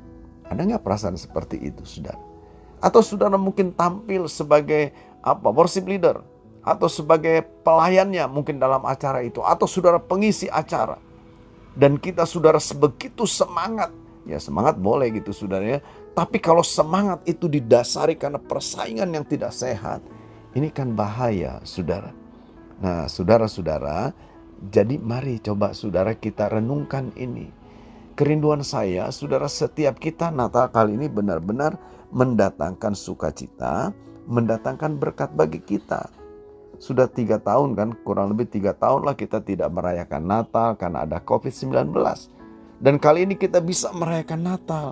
Ada 0.51 0.59
nggak 0.59 0.83
perasaan 0.83 1.15
seperti 1.15 1.71
itu, 1.71 1.87
saudara? 1.87 2.19
Atau 2.83 3.01
saudara 3.07 3.39
mungkin 3.39 3.71
tampil 3.79 4.27
sebagai 4.27 4.91
apa 5.23 5.55
worship 5.55 5.87
leader, 5.87 6.21
atau 6.67 6.91
sebagai 6.91 7.47
pelayannya 7.63 8.27
mungkin 8.27 8.59
dalam 8.59 8.83
acara 8.85 9.23
itu, 9.23 9.39
atau 9.41 9.71
saudara 9.71 10.03
pengisi 10.03 10.51
acara. 10.51 10.99
Dan 11.79 11.95
kita 11.95 12.27
saudara 12.27 12.59
sebegitu 12.59 13.23
semangat, 13.23 13.95
ya 14.29 14.37
semangat 14.37 14.77
boleh 14.77 15.09
gitu 15.17 15.33
saudara 15.33 15.65
ya. 15.65 15.81
Tapi 16.13 16.37
kalau 16.39 16.61
semangat 16.61 17.25
itu 17.25 17.49
didasari 17.49 18.21
karena 18.21 18.37
persaingan 18.37 19.09
yang 19.09 19.25
tidak 19.25 19.57
sehat, 19.57 20.05
ini 20.53 20.69
kan 20.69 20.93
bahaya, 20.93 21.65
saudara. 21.65 22.13
Nah, 22.79 23.09
saudara-saudara, 23.11 24.13
jadi 24.71 25.01
mari 25.01 25.41
coba 25.41 25.73
saudara 25.73 26.13
kita 26.15 26.53
renungkan 26.53 27.11
ini. 27.17 27.51
Kerinduan 28.19 28.67
saya, 28.67 29.09
saudara, 29.15 29.47
setiap 29.47 29.97
kita 30.03 30.29
Natal 30.35 30.69
kali 30.75 30.99
ini 30.99 31.07
benar-benar 31.07 31.79
mendatangkan 32.11 32.93
sukacita, 32.99 33.95
mendatangkan 34.27 34.99
berkat 34.99 35.31
bagi 35.39 35.63
kita. 35.63 36.11
Sudah 36.79 37.11
tiga 37.11 37.43
tahun 37.43 37.75
kan, 37.75 37.95
kurang 38.07 38.35
lebih 38.35 38.51
tiga 38.51 38.75
tahun 38.75 39.07
lah 39.07 39.15
kita 39.19 39.43
tidak 39.43 39.71
merayakan 39.75 40.27
Natal 40.27 40.79
karena 40.79 41.03
ada 41.07 41.19
COVID-19. 41.23 41.95
Dan 42.79 43.03
kali 43.03 43.27
ini 43.27 43.35
kita 43.35 43.59
bisa 43.59 43.91
merayakan 43.91 44.41
Natal. 44.43 44.87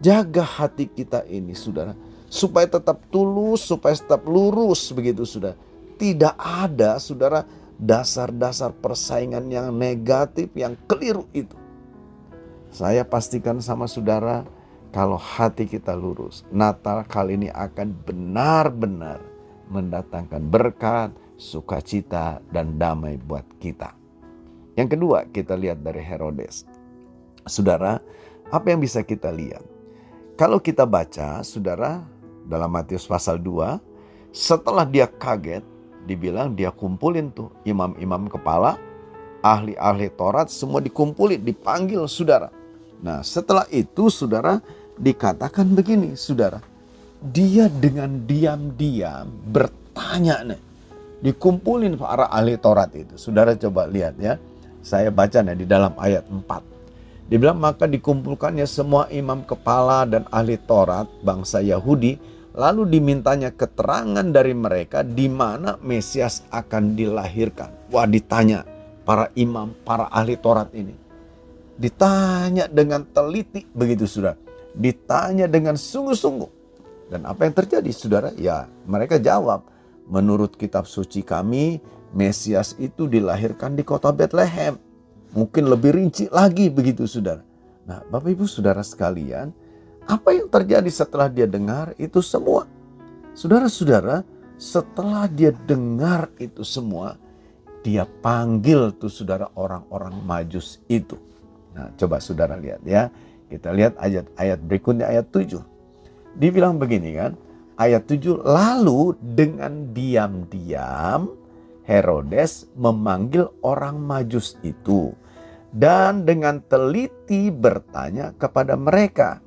Jaga 0.00 0.44
hati 0.44 0.88
kita 0.88 1.24
ini, 1.28 1.52
saudara 1.52 1.92
supaya 2.30 2.70
tetap 2.70 3.02
tulus, 3.10 3.66
supaya 3.66 3.92
tetap 3.92 4.22
lurus 4.24 4.94
begitu 4.94 5.26
sudah. 5.26 5.58
Tidak 5.98 6.38
ada 6.38 6.96
saudara 6.96 7.44
dasar-dasar 7.76 8.72
persaingan 8.72 9.50
yang 9.52 9.74
negatif, 9.74 10.48
yang 10.56 10.78
keliru 10.88 11.28
itu. 11.36 11.52
Saya 12.70 13.04
pastikan 13.04 13.58
sama 13.58 13.90
saudara 13.90 14.46
kalau 14.94 15.18
hati 15.18 15.66
kita 15.66 15.92
lurus, 15.92 16.46
Natal 16.54 17.04
kali 17.04 17.36
ini 17.36 17.48
akan 17.50 17.92
benar-benar 18.06 19.20
mendatangkan 19.68 20.40
berkat, 20.48 21.10
sukacita, 21.36 22.40
dan 22.48 22.78
damai 22.78 23.18
buat 23.18 23.44
kita. 23.58 23.92
Yang 24.78 24.96
kedua, 24.96 25.26
kita 25.28 25.58
lihat 25.58 25.82
dari 25.82 26.00
Herodes. 26.00 26.64
Saudara, 27.48 28.02
apa 28.50 28.66
yang 28.72 28.80
bisa 28.82 29.04
kita 29.04 29.30
lihat? 29.30 29.62
Kalau 30.34 30.56
kita 30.56 30.88
baca, 30.88 31.44
saudara, 31.44 32.04
dalam 32.48 32.72
Matius 32.72 33.04
pasal 33.04 33.36
2, 33.38 33.78
setelah 34.32 34.88
dia 34.88 35.04
kaget, 35.04 35.62
dibilang 36.08 36.56
dia 36.56 36.72
kumpulin 36.72 37.28
tuh 37.30 37.52
imam-imam 37.66 38.26
kepala, 38.26 38.80
ahli-ahli 39.44 40.08
Taurat 40.12 40.48
semua 40.48 40.80
dikumpulin, 40.80 41.40
dipanggil 41.40 42.04
saudara. 42.08 42.48
Nah 43.00 43.24
setelah 43.24 43.64
itu 43.72 44.08
saudara 44.12 44.60
dikatakan 44.96 45.68
begini 45.72 46.16
saudara. 46.16 46.60
Dia 47.20 47.68
dengan 47.68 48.24
diam-diam 48.24 49.28
bertanya 49.52 50.40
nih. 50.44 50.62
Dikumpulin 51.20 52.00
para 52.00 52.32
ahli 52.32 52.56
Taurat 52.56 52.88
itu. 52.96 53.20
Saudara 53.20 53.52
coba 53.52 53.84
lihat 53.84 54.16
ya. 54.16 54.40
Saya 54.80 55.12
baca 55.12 55.44
nih 55.44 55.52
di 55.52 55.66
dalam 55.68 55.92
ayat 56.00 56.24
4. 56.24 56.79
Dibilang 57.30 57.62
maka 57.62 57.86
dikumpulkannya 57.86 58.66
semua 58.66 59.06
imam 59.06 59.46
kepala 59.46 60.02
dan 60.02 60.26
ahli 60.34 60.58
Taurat 60.58 61.06
bangsa 61.22 61.62
Yahudi 61.62 62.18
Lalu 62.50 62.98
dimintanya 62.98 63.54
keterangan 63.54 64.26
dari 64.26 64.50
mereka 64.58 65.06
di 65.06 65.30
mana 65.30 65.78
Mesias 65.78 66.42
akan 66.50 66.98
dilahirkan. 66.98 67.70
Wah 67.94 68.10
ditanya 68.10 68.66
para 69.06 69.30
imam, 69.38 69.70
para 69.86 70.10
ahli 70.10 70.34
Taurat 70.34 70.74
ini. 70.74 70.94
Ditanya 71.78 72.66
dengan 72.66 73.06
teliti 73.06 73.62
begitu 73.70 74.10
saudara. 74.10 74.34
Ditanya 74.74 75.46
dengan 75.46 75.78
sungguh-sungguh. 75.78 76.50
Dan 77.10 77.26
apa 77.26 77.46
yang 77.46 77.54
terjadi 77.54 77.90
saudara? 77.94 78.34
Ya 78.34 78.66
mereka 78.82 79.22
jawab. 79.22 79.62
Menurut 80.10 80.58
kitab 80.58 80.90
suci 80.90 81.22
kami, 81.22 81.78
Mesias 82.10 82.74
itu 82.82 83.06
dilahirkan 83.06 83.78
di 83.78 83.86
kota 83.86 84.10
Bethlehem. 84.10 84.74
Mungkin 85.30 85.70
lebih 85.70 85.94
rinci 85.94 86.26
lagi 86.30 86.66
begitu 86.68 87.06
saudara. 87.06 87.42
Nah 87.86 88.02
Bapak 88.06 88.34
Ibu 88.34 88.46
saudara 88.50 88.82
sekalian, 88.82 89.54
apa 90.10 90.34
yang 90.34 90.50
terjadi 90.50 90.90
setelah 90.90 91.30
dia 91.30 91.46
dengar 91.46 91.94
itu 91.94 92.18
semua? 92.18 92.66
Saudara-saudara, 93.30 94.26
setelah 94.58 95.30
dia 95.30 95.54
dengar 95.54 96.28
itu 96.42 96.66
semua, 96.66 97.14
dia 97.80 98.04
panggil 98.04 98.92
tuh 98.92 99.08
saudara 99.08 99.48
orang-orang 99.56 100.12
majus 100.26 100.82
itu. 100.90 101.16
Nah, 101.72 101.94
coba 101.96 102.18
saudara 102.20 102.58
lihat 102.58 102.82
ya. 102.84 103.08
Kita 103.50 103.74
lihat 103.74 103.98
ayat-ayat 103.98 104.58
berikutnya 104.62 105.10
ayat 105.10 105.30
7. 105.30 105.58
Dibilang 106.38 106.78
begini 106.78 107.18
kan, 107.18 107.32
ayat 107.78 108.06
7, 108.06 108.38
lalu 108.46 109.14
dengan 109.18 109.90
diam-diam 109.90 111.34
Herodes 111.82 112.70
memanggil 112.78 113.50
orang 113.66 113.98
majus 113.98 114.54
itu 114.62 115.10
dan 115.70 116.26
dengan 116.26 116.58
teliti 116.66 117.50
bertanya 117.50 118.34
kepada 118.34 118.74
mereka, 118.74 119.38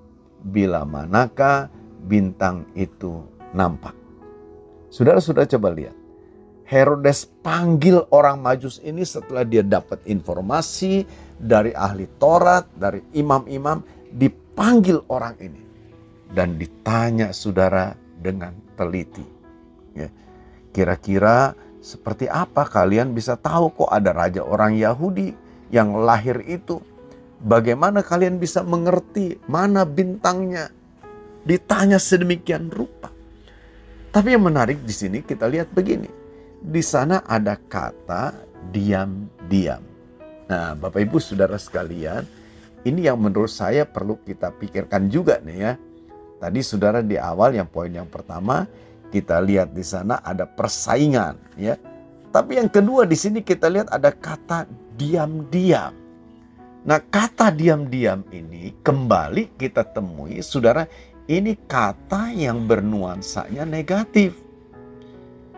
bila 0.44 0.88
manakah 0.88 1.68
bintang 2.08 2.68
itu 2.76 3.24
nampak. 3.52 3.96
Saudara 4.88 5.20
sudah 5.20 5.48
coba 5.48 5.72
lihat. 5.72 5.96
Herodes 6.64 7.28
panggil 7.44 8.08
orang 8.10 8.40
Majus 8.40 8.80
ini 8.82 9.04
setelah 9.04 9.44
dia 9.44 9.62
dapat 9.62 10.00
informasi 10.08 11.04
dari 11.36 11.76
ahli 11.76 12.08
Taurat, 12.18 12.66
dari 12.72 13.04
imam-imam, 13.14 13.84
dipanggil 14.16 15.04
orang 15.12 15.36
ini 15.44 15.60
dan 16.32 16.56
ditanya 16.58 17.36
saudara 17.36 17.94
dengan 18.18 18.56
teliti. 18.80 19.26
Ya. 19.94 20.10
Kira-kira 20.74 21.54
seperti 21.84 22.26
apa 22.32 22.64
kalian 22.64 23.12
bisa 23.12 23.36
tahu 23.38 23.70
kok 23.76 23.92
ada 23.92 24.16
raja 24.16 24.42
orang 24.42 24.74
Yahudi 24.80 25.43
yang 25.74 25.98
lahir 26.06 26.38
itu? 26.46 26.78
Bagaimana 27.42 28.06
kalian 28.06 28.38
bisa 28.38 28.62
mengerti 28.62 29.42
mana 29.50 29.84
bintangnya? 29.84 30.70
Ditanya 31.44 31.98
sedemikian 31.98 32.70
rupa. 32.70 33.10
Tapi 34.14 34.38
yang 34.38 34.46
menarik 34.46 34.86
di 34.86 34.94
sini 34.94 35.26
kita 35.26 35.50
lihat 35.50 35.74
begini. 35.74 36.08
Di 36.62 36.80
sana 36.86 37.26
ada 37.26 37.58
kata 37.58 38.32
diam-diam. 38.70 39.82
Nah, 40.48 40.78
Bapak 40.78 41.02
Ibu 41.04 41.18
Saudara 41.18 41.58
sekalian, 41.60 42.24
ini 42.86 43.10
yang 43.10 43.20
menurut 43.20 43.52
saya 43.52 43.84
perlu 43.84 44.22
kita 44.22 44.54
pikirkan 44.56 45.10
juga 45.10 45.42
nih 45.44 45.58
ya. 45.58 45.74
Tadi 46.40 46.60
Saudara 46.64 47.04
di 47.04 47.20
awal 47.20 47.58
yang 47.58 47.68
poin 47.68 47.92
yang 47.92 48.08
pertama 48.08 48.70
kita 49.12 49.42
lihat 49.44 49.74
di 49.74 49.84
sana 49.84 50.22
ada 50.24 50.48
persaingan 50.48 51.36
ya. 51.60 51.76
Tapi 52.34 52.58
yang 52.58 52.66
kedua 52.66 53.06
di 53.06 53.14
sini 53.14 53.46
kita 53.46 53.70
lihat 53.70 53.94
ada 53.94 54.10
kata 54.10 54.66
diam-diam. 54.98 55.94
Nah, 56.84 56.98
kata 56.98 57.54
diam-diam 57.54 58.26
ini 58.34 58.74
kembali 58.82 59.54
kita 59.56 59.86
temui 59.94 60.42
Saudara, 60.42 60.90
ini 61.30 61.54
kata 61.54 62.34
yang 62.34 62.66
bernuansanya 62.66 63.70
negatif. 63.70 64.34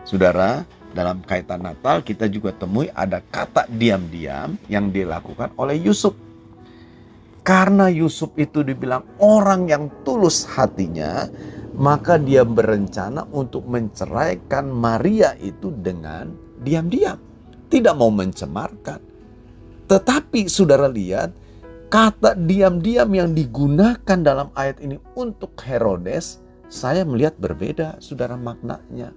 Saudara, 0.04 0.68
dalam 0.92 1.24
kaitan 1.24 1.64
Natal 1.64 2.04
kita 2.04 2.28
juga 2.28 2.52
temui 2.52 2.92
ada 2.92 3.24
kata 3.24 3.66
diam-diam 3.72 4.60
yang 4.68 4.92
dilakukan 4.92 5.56
oleh 5.56 5.80
Yusuf. 5.80 6.12
Karena 7.40 7.88
Yusuf 7.88 8.36
itu 8.36 8.60
dibilang 8.60 9.16
orang 9.16 9.64
yang 9.64 9.88
tulus 10.04 10.44
hatinya, 10.44 11.24
maka 11.72 12.20
dia 12.20 12.44
berencana 12.44 13.24
untuk 13.32 13.64
menceraikan 13.64 14.68
Maria 14.68 15.32
itu 15.40 15.72
dengan 15.72 16.45
diam-diam, 16.66 17.22
tidak 17.70 17.94
mau 17.94 18.10
mencemarkan. 18.10 18.98
Tetapi 19.86 20.50
saudara 20.50 20.90
lihat, 20.90 21.30
kata 21.86 22.34
diam-diam 22.34 23.06
yang 23.14 23.30
digunakan 23.30 24.18
dalam 24.18 24.50
ayat 24.58 24.82
ini 24.82 24.98
untuk 25.14 25.54
Herodes, 25.62 26.42
saya 26.66 27.06
melihat 27.06 27.38
berbeda 27.38 28.02
saudara 28.02 28.34
maknanya. 28.34 29.14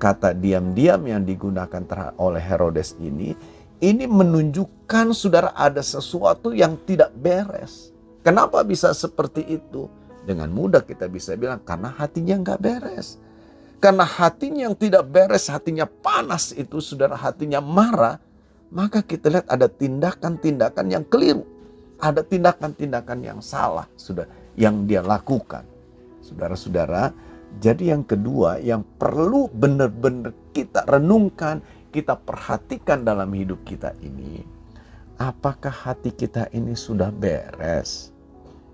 Kata 0.00 0.32
diam-diam 0.32 1.04
yang 1.04 1.28
digunakan 1.28 1.84
oleh 2.16 2.40
Herodes 2.40 2.96
ini, 2.96 3.36
ini 3.84 4.04
menunjukkan 4.08 5.12
saudara 5.12 5.52
ada 5.52 5.84
sesuatu 5.84 6.56
yang 6.56 6.80
tidak 6.88 7.12
beres. 7.12 7.92
Kenapa 8.24 8.64
bisa 8.64 8.90
seperti 8.96 9.44
itu? 9.46 9.86
Dengan 10.24 10.48
mudah 10.50 10.84
kita 10.84 11.06
bisa 11.08 11.36
bilang 11.36 11.60
karena 11.62 11.92
hatinya 11.92 12.40
nggak 12.40 12.60
beres. 12.60 13.20
Karena 13.78 14.02
hatinya 14.02 14.66
yang 14.66 14.74
tidak 14.74 15.06
beres, 15.06 15.46
hatinya 15.46 15.86
panas 15.86 16.50
itu, 16.50 16.82
saudara 16.82 17.14
hatinya 17.14 17.62
marah, 17.62 18.18
maka 18.74 19.06
kita 19.06 19.30
lihat 19.30 19.46
ada 19.46 19.70
tindakan-tindakan 19.70 20.86
yang 20.90 21.04
keliru. 21.06 21.46
Ada 21.98 22.22
tindakan-tindakan 22.22 23.18
yang 23.22 23.38
salah 23.42 23.86
sudah 23.98 24.26
yang 24.58 24.86
dia 24.86 25.02
lakukan. 25.02 25.66
Saudara-saudara, 26.22 27.10
jadi 27.58 27.94
yang 27.94 28.02
kedua 28.06 28.58
yang 28.58 28.82
perlu 28.98 29.50
benar-benar 29.50 30.34
kita 30.54 30.86
renungkan, 30.86 31.62
kita 31.94 32.18
perhatikan 32.18 33.02
dalam 33.06 33.30
hidup 33.34 33.62
kita 33.66 33.94
ini, 34.02 34.42
apakah 35.18 35.72
hati 35.72 36.14
kita 36.14 36.50
ini 36.54 36.74
sudah 36.74 37.10
beres? 37.10 38.10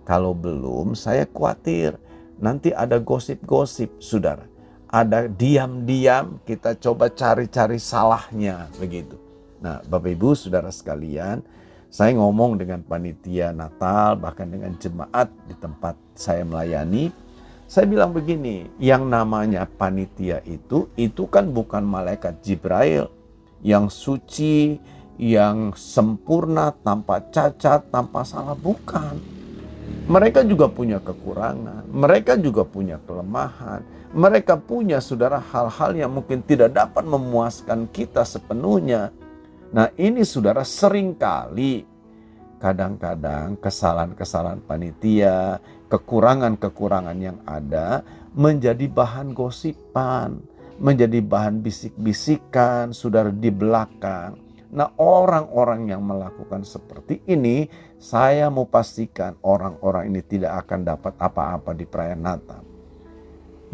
Kalau 0.04 0.36
belum, 0.36 0.92
saya 0.92 1.24
khawatir 1.24 1.96
nanti 2.40 2.72
ada 2.76 3.00
gosip-gosip, 3.00 4.00
saudara. 4.00 4.53
Ada 4.94 5.26
diam-diam 5.26 6.38
kita 6.46 6.78
coba 6.78 7.10
cari-cari 7.10 7.82
salahnya 7.82 8.70
begitu. 8.78 9.18
Nah, 9.58 9.82
Bapak 9.90 10.14
Ibu, 10.14 10.38
saudara 10.38 10.70
sekalian, 10.70 11.42
saya 11.90 12.14
ngomong 12.14 12.62
dengan 12.62 12.78
panitia 12.78 13.50
Natal, 13.50 14.14
bahkan 14.14 14.46
dengan 14.46 14.70
jemaat 14.78 15.34
di 15.50 15.54
tempat 15.58 15.98
saya 16.14 16.46
melayani. 16.46 17.10
Saya 17.66 17.90
bilang 17.90 18.14
begini, 18.14 18.70
yang 18.78 19.10
namanya 19.10 19.66
panitia 19.66 20.38
itu, 20.46 20.86
itu 20.94 21.26
kan 21.26 21.50
bukan 21.50 21.82
malaikat 21.82 22.38
Jibril 22.46 23.10
yang 23.66 23.90
suci, 23.90 24.78
yang 25.18 25.74
sempurna, 25.74 26.70
tanpa 26.70 27.18
cacat, 27.34 27.90
tanpa 27.90 28.22
salah, 28.22 28.54
bukan 28.54 29.18
mereka 30.04 30.44
juga 30.44 30.68
punya 30.68 31.00
kekurangan, 31.00 31.88
mereka 31.88 32.36
juga 32.36 32.62
punya 32.62 33.00
kelemahan, 33.08 33.80
mereka 34.14 34.54
punya 34.54 35.02
saudara 35.02 35.42
hal-hal 35.42 35.98
yang 35.98 36.14
mungkin 36.14 36.38
tidak 36.46 36.70
dapat 36.70 37.02
memuaskan 37.02 37.90
kita 37.90 38.22
sepenuhnya. 38.22 39.10
Nah, 39.74 39.90
ini 39.98 40.22
saudara 40.22 40.62
sering 40.62 41.18
kali 41.18 41.82
kadang-kadang 42.62 43.58
kesalahan-kesalahan 43.58 44.62
panitia, 44.62 45.58
kekurangan-kekurangan 45.90 47.18
yang 47.18 47.42
ada 47.42 48.06
menjadi 48.38 48.86
bahan 48.86 49.34
gosipan, 49.34 50.38
menjadi 50.78 51.18
bahan 51.18 51.58
bisik-bisikan 51.58 52.94
saudara 52.94 53.34
di 53.34 53.50
belakang. 53.50 54.38
Nah, 54.70 54.94
orang-orang 54.94 55.90
yang 55.90 56.06
melakukan 56.06 56.62
seperti 56.62 57.18
ini, 57.26 57.66
saya 57.98 58.46
mau 58.46 58.70
pastikan 58.70 59.34
orang-orang 59.42 60.14
ini 60.14 60.22
tidak 60.22 60.66
akan 60.66 60.86
dapat 60.86 61.14
apa-apa 61.18 61.74
di 61.74 61.82
perayaan 61.82 62.22
Natal. 62.22 62.73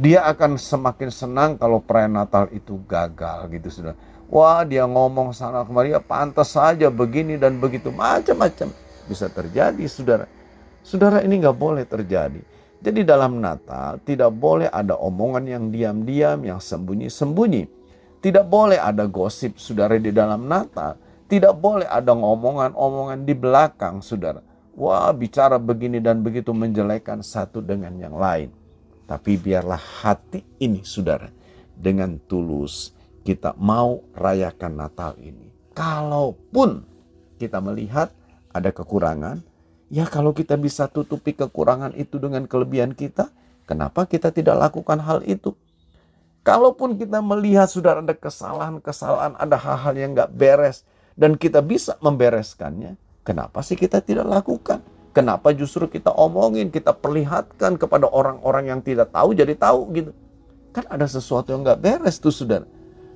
Dia 0.00 0.24
akan 0.32 0.56
semakin 0.56 1.12
senang 1.12 1.50
kalau 1.60 1.84
perayaan 1.84 2.16
Natal 2.16 2.48
itu 2.56 2.80
gagal 2.88 3.52
gitu 3.52 3.68
sudah. 3.68 3.92
Wah, 4.32 4.64
dia 4.64 4.88
ngomong 4.88 5.36
sana 5.36 5.60
kemari, 5.60 5.92
ya 5.92 6.00
pantas 6.00 6.56
saja 6.56 6.88
begini 6.88 7.36
dan 7.36 7.60
begitu 7.60 7.92
macam-macam 7.92 8.72
bisa 9.04 9.28
terjadi, 9.28 9.84
saudara. 9.84 10.24
Saudara 10.80 11.20
ini 11.20 11.36
nggak 11.44 11.58
boleh 11.58 11.84
terjadi. 11.84 12.40
Jadi 12.80 13.04
dalam 13.04 13.44
Natal 13.44 14.00
tidak 14.00 14.32
boleh 14.32 14.72
ada 14.72 14.96
omongan 14.96 15.44
yang 15.44 15.64
diam-diam, 15.68 16.40
yang 16.48 16.64
sembunyi-sembunyi 16.64 17.80
tidak 18.20 18.52
boleh 18.52 18.76
ada 18.76 19.08
gosip 19.08 19.56
saudara 19.56 19.96
di 19.96 20.12
dalam 20.12 20.44
Natal. 20.44 21.00
Tidak 21.24 21.56
boleh 21.56 21.88
ada 21.88 22.12
ngomongan-omongan 22.12 23.24
di 23.24 23.32
belakang 23.32 24.04
saudara. 24.04 24.44
Wah 24.76 25.08
bicara 25.16 25.56
begini 25.56 26.04
dan 26.04 26.20
begitu 26.20 26.52
menjelekan 26.52 27.24
satu 27.24 27.64
dengan 27.64 27.96
yang 27.96 28.12
lain. 28.12 28.59
Tapi 29.10 29.34
biarlah 29.34 29.82
hati 30.06 30.46
ini 30.62 30.86
saudara. 30.86 31.26
Dengan 31.74 32.14
tulus 32.30 32.94
kita 33.26 33.58
mau 33.58 34.06
rayakan 34.14 34.78
Natal 34.78 35.18
ini. 35.18 35.50
Kalaupun 35.74 36.86
kita 37.42 37.58
melihat 37.58 38.14
ada 38.54 38.70
kekurangan. 38.70 39.42
Ya 39.90 40.06
kalau 40.06 40.30
kita 40.30 40.54
bisa 40.54 40.86
tutupi 40.86 41.34
kekurangan 41.34 41.90
itu 41.98 42.22
dengan 42.22 42.46
kelebihan 42.46 42.94
kita. 42.94 43.34
Kenapa 43.66 44.06
kita 44.06 44.30
tidak 44.30 44.70
lakukan 44.70 45.02
hal 45.02 45.26
itu? 45.26 45.58
Kalaupun 46.46 46.94
kita 46.94 47.18
melihat 47.20 47.66
sudah 47.66 47.98
ada 47.98 48.14
kesalahan-kesalahan, 48.16 49.36
ada 49.36 49.56
hal-hal 49.60 49.94
yang 49.98 50.10
nggak 50.16 50.32
beres, 50.32 50.88
dan 51.12 51.36
kita 51.36 51.60
bisa 51.60 52.00
membereskannya, 52.00 52.96
kenapa 53.20 53.60
sih 53.60 53.76
kita 53.76 54.00
tidak 54.00 54.24
lakukan? 54.24 54.80
Kenapa 55.10 55.50
justru 55.50 55.90
kita 55.90 56.14
omongin, 56.14 56.70
kita 56.70 56.94
perlihatkan 56.94 57.74
kepada 57.74 58.06
orang-orang 58.06 58.70
yang 58.70 58.80
tidak 58.80 59.10
tahu 59.10 59.34
jadi 59.34 59.58
tahu 59.58 59.80
gitu. 59.90 60.10
Kan 60.70 60.86
ada 60.86 61.10
sesuatu 61.10 61.50
yang 61.50 61.66
nggak 61.66 61.82
beres 61.82 62.22
tuh 62.22 62.30
saudara. 62.30 62.66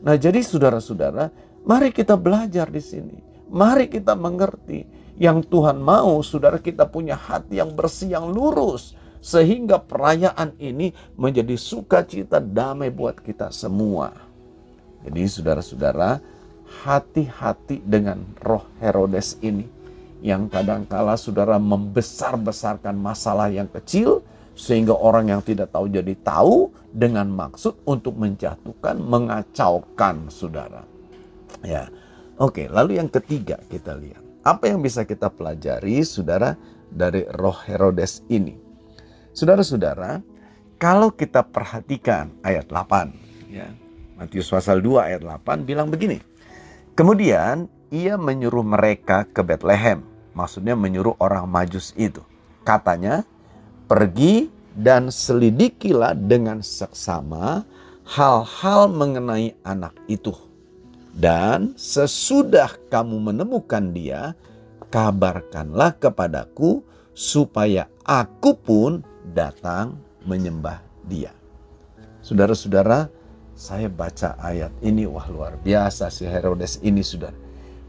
Nah 0.03 0.19
jadi 0.19 0.43
saudara-saudara, 0.43 1.31
mari 1.63 1.95
kita 1.95 2.19
belajar 2.19 2.67
di 2.67 2.83
sini. 2.83 3.19
Mari 3.47 3.87
kita 3.87 4.19
mengerti 4.19 4.83
yang 5.15 5.47
Tuhan 5.47 5.79
mau 5.79 6.19
saudara 6.27 6.59
kita 6.59 6.91
punya 6.91 7.15
hati 7.15 7.63
yang 7.63 7.71
bersih, 7.71 8.11
yang 8.11 8.27
lurus 8.27 8.99
sehingga 9.23 9.79
perayaan 9.79 10.59
ini 10.59 10.91
menjadi 11.15 11.55
sukacita 11.55 12.43
damai 12.43 12.91
buat 12.91 13.23
kita 13.23 13.55
semua. 13.55 14.11
Jadi 15.07 15.23
saudara-saudara, 15.31 16.19
hati-hati 16.83 17.81
dengan 17.87 18.27
roh 18.43 18.67
Herodes 18.83 19.39
ini 19.41 19.84
yang 20.25 20.49
kadangkala 20.49 21.21
saudara 21.21 21.61
membesar-besarkan 21.61 22.97
masalah 22.97 23.53
yang 23.53 23.69
kecil 23.69 24.25
sehingga 24.57 24.97
orang 24.97 25.29
yang 25.29 25.45
tidak 25.45 25.69
tahu 25.69 25.93
jadi 25.93 26.17
tahu 26.25 26.73
dengan 26.89 27.29
maksud 27.29 27.85
untuk 27.85 28.17
menjatuhkan, 28.17 28.97
mengacaukan 29.05 30.33
saudara. 30.33 30.81
Ya. 31.61 31.93
Oke, 32.41 32.67
lalu 32.73 32.97
yang 32.97 33.13
ketiga 33.13 33.61
kita 33.69 33.93
lihat. 34.01 34.25
Apa 34.41 34.73
yang 34.73 34.81
bisa 34.81 35.05
kita 35.05 35.29
pelajari 35.29 36.01
saudara 36.03 36.57
dari 36.89 37.29
roh 37.29 37.61
Herodes 37.69 38.25
ini? 38.33 38.57
Saudara-saudara, 39.37 40.25
kalau 40.81 41.13
kita 41.13 41.45
perhatikan 41.45 42.33
ayat 42.41 42.71
8 42.73 43.53
ya. 43.53 43.69
Matius 44.15 44.49
pasal 44.49 44.81
2 44.81 45.05
ayat 45.05 45.21
8 45.21 45.67
bilang 45.67 45.91
begini. 45.91 46.23
Kemudian 46.95 47.67
ia 47.91 48.15
menyuruh 48.15 48.63
mereka 48.63 49.27
ke 49.27 49.43
Bethlehem. 49.43 50.14
Maksudnya 50.35 50.75
menyuruh 50.75 51.15
orang 51.23 51.47
majus 51.47 51.95
itu. 51.95 52.21
Katanya, 52.67 53.23
pergi 53.87 54.51
dan 54.75 55.09
selidikilah 55.09 56.19
dengan 56.19 56.59
seksama 56.61 57.63
hal-hal 58.03 58.91
mengenai 58.91 59.55
anak 59.63 59.95
itu. 60.11 60.35
Dan 61.15 61.79
sesudah 61.79 62.75
kamu 62.91 63.31
menemukan 63.31 63.95
dia, 63.95 64.35
kabarkanlah 64.91 65.95
kepadaku 66.03 66.83
supaya 67.15 67.87
aku 68.03 68.59
pun 68.59 69.07
datang 69.31 69.95
menyembah 70.27 70.83
dia. 71.07 71.31
Saudara-saudara, 72.19 73.07
saya 73.55 73.87
baca 73.87 74.35
ayat 74.43 74.75
ini, 74.83 75.07
wah 75.07 75.31
luar 75.31 75.55
biasa 75.63 76.11
si 76.11 76.27
Herodes 76.27 76.83
ini 76.83 77.07
sudah. 77.07 77.31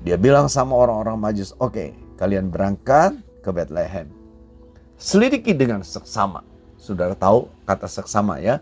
Dia 0.06 0.22
bilang 0.22 0.46
sama 0.46 0.78
orang-orang 0.78 1.18
majus, 1.18 1.58
oke 1.58 1.74
okay, 1.74 1.90
kalian 2.16 2.52
berangkat 2.52 3.16
ke 3.44 3.50
Bethlehem. 3.52 4.08
Selidiki 4.96 5.52
dengan 5.52 5.84
seksama. 5.84 6.42
Saudara 6.80 7.18
tahu 7.18 7.52
kata 7.68 7.90
seksama 7.90 8.40
ya, 8.40 8.62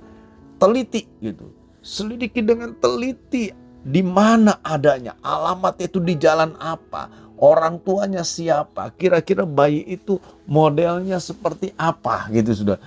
teliti 0.58 1.06
gitu. 1.20 1.52
Selidiki 1.84 2.39
dengan 2.39 2.72
teliti 2.80 3.52
di 3.84 4.00
mana 4.00 4.63
adanya, 4.63 5.20
alamat 5.20 5.76
itu 5.84 6.00
di 6.00 6.16
jalan 6.16 6.56
apa, 6.56 7.12
orang 7.36 7.84
tuanya 7.84 8.24
siapa, 8.24 8.96
kira-kira 8.96 9.44
bayi 9.44 9.84
itu 9.84 10.24
modelnya 10.48 11.20
seperti 11.20 11.76
apa 11.76 12.32
gitu 12.32 12.63
sudah 12.63 12.80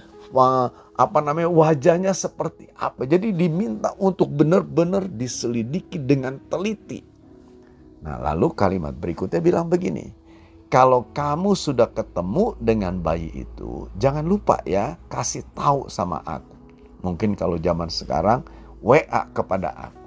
apa 0.97 1.19
namanya 1.21 1.53
wajahnya 1.53 2.17
seperti 2.17 2.73
apa. 2.81 3.05
Jadi 3.05 3.37
diminta 3.37 3.93
untuk 4.01 4.33
benar-benar 4.33 5.07
diselidiki 5.13 6.01
dengan 6.01 6.41
teliti. 6.49 7.05
Nah, 8.01 8.17
lalu 8.33 8.53
kalimat 8.57 8.97
berikutnya 8.97 9.45
bilang 9.45 9.69
begini. 9.69 10.26
Kalau 10.67 11.07
kamu 11.15 11.55
sudah 11.55 11.87
ketemu 11.91 12.59
dengan 12.59 12.99
bayi 12.99 13.31
itu, 13.47 13.87
jangan 13.97 14.27
lupa 14.27 14.59
ya 14.67 14.99
kasih 15.07 15.47
tahu 15.55 15.87
sama 15.87 16.19
aku. 16.27 16.55
Mungkin 17.07 17.39
kalau 17.39 17.55
zaman 17.57 17.87
sekarang 17.87 18.43
WA 18.83 19.31
kepada 19.31 19.71
aku. 19.91 20.03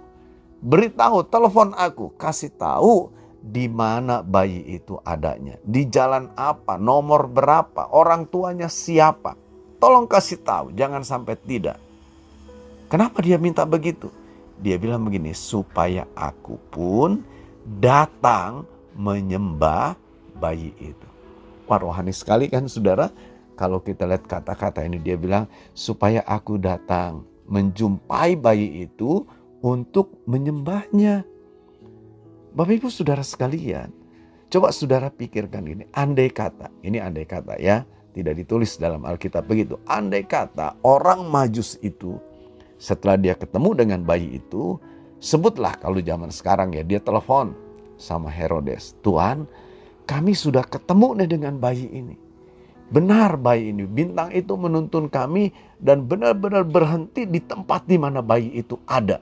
Beritahu, 0.59 1.23
telepon 1.23 1.71
aku, 1.71 2.11
kasih 2.19 2.51
tahu 2.51 3.15
di 3.39 3.71
mana 3.71 4.19
bayi 4.19 4.59
itu 4.67 4.99
adanya, 5.07 5.55
di 5.63 5.87
jalan 5.87 6.27
apa, 6.35 6.75
nomor 6.75 7.31
berapa, 7.31 7.87
orang 7.95 8.27
tuanya 8.27 8.67
siapa 8.67 9.39
Tolong 9.79 10.11
kasih 10.11 10.43
tahu, 10.43 10.75
jangan 10.75 11.07
sampai 11.07 11.39
tidak. 11.39 11.79
Kenapa 12.91 13.23
dia 13.23 13.39
minta 13.39 13.63
begitu? 13.63 14.11
Dia 14.59 14.75
bilang 14.75 15.07
begini, 15.07 15.31
supaya 15.31 16.03
aku 16.11 16.59
pun 16.67 17.23
datang 17.63 18.67
menyembah 18.99 19.95
bayi 20.39 20.71
itu. 20.79 21.07
Wah 21.67 21.77
rohani 21.77 22.15
sekali 22.15 22.47
kan 22.47 22.65
saudara. 22.71 23.11
Kalau 23.59 23.83
kita 23.83 24.07
lihat 24.07 24.23
kata-kata 24.23 24.87
ini 24.87 25.03
dia 25.03 25.19
bilang, 25.19 25.43
supaya 25.75 26.23
aku 26.23 26.55
datang 26.55 27.27
menjumpai 27.51 28.39
bayi 28.39 28.87
itu 28.87 29.27
untuk 29.59 30.23
menyembahnya. 30.23 31.27
Bapak 32.55 32.79
ibu 32.79 32.87
saudara 32.87 33.19
sekalian, 33.19 33.91
coba 34.47 34.71
saudara 34.71 35.11
pikirkan 35.11 35.67
ini. 35.67 35.83
Andai 35.91 36.31
kata, 36.31 36.71
ini 36.87 37.03
andai 37.03 37.27
kata 37.27 37.59
ya 37.59 37.83
tidak 38.15 38.41
ditulis 38.41 38.79
dalam 38.79 39.05
Alkitab 39.05 39.45
begitu. 39.45 39.77
Andai 39.85 40.25
kata 40.25 40.79
orang 40.81 41.29
majus 41.29 41.77
itu 41.83 42.17
setelah 42.79 43.19
dia 43.19 43.35
ketemu 43.35 43.75
dengan 43.75 43.99
bayi 44.07 44.39
itu, 44.39 44.79
sebutlah 45.19 45.75
kalau 45.77 45.99
zaman 45.99 46.31
sekarang 46.31 46.73
ya 46.73 46.83
dia 46.83 46.99
telepon 47.03 47.53
sama 47.99 48.31
Herodes. 48.31 48.95
Tuhan, 49.03 49.43
kami 50.09 50.33
sudah 50.33 50.65
ketemu 50.65 51.21
nih 51.21 51.29
dengan 51.29 51.61
bayi 51.61 51.85
ini. 51.85 52.17
Benar 52.89 53.37
bayi 53.37 53.69
ini, 53.69 53.85
bintang 53.85 54.33
itu 54.33 54.57
menuntun 54.57 55.13
kami 55.13 55.53
dan 55.77 56.09
benar-benar 56.09 56.65
berhenti 56.65 57.29
di 57.29 57.37
tempat 57.37 57.85
di 57.85 58.01
mana 58.01 58.25
bayi 58.25 58.49
itu 58.57 58.81
ada. 58.89 59.21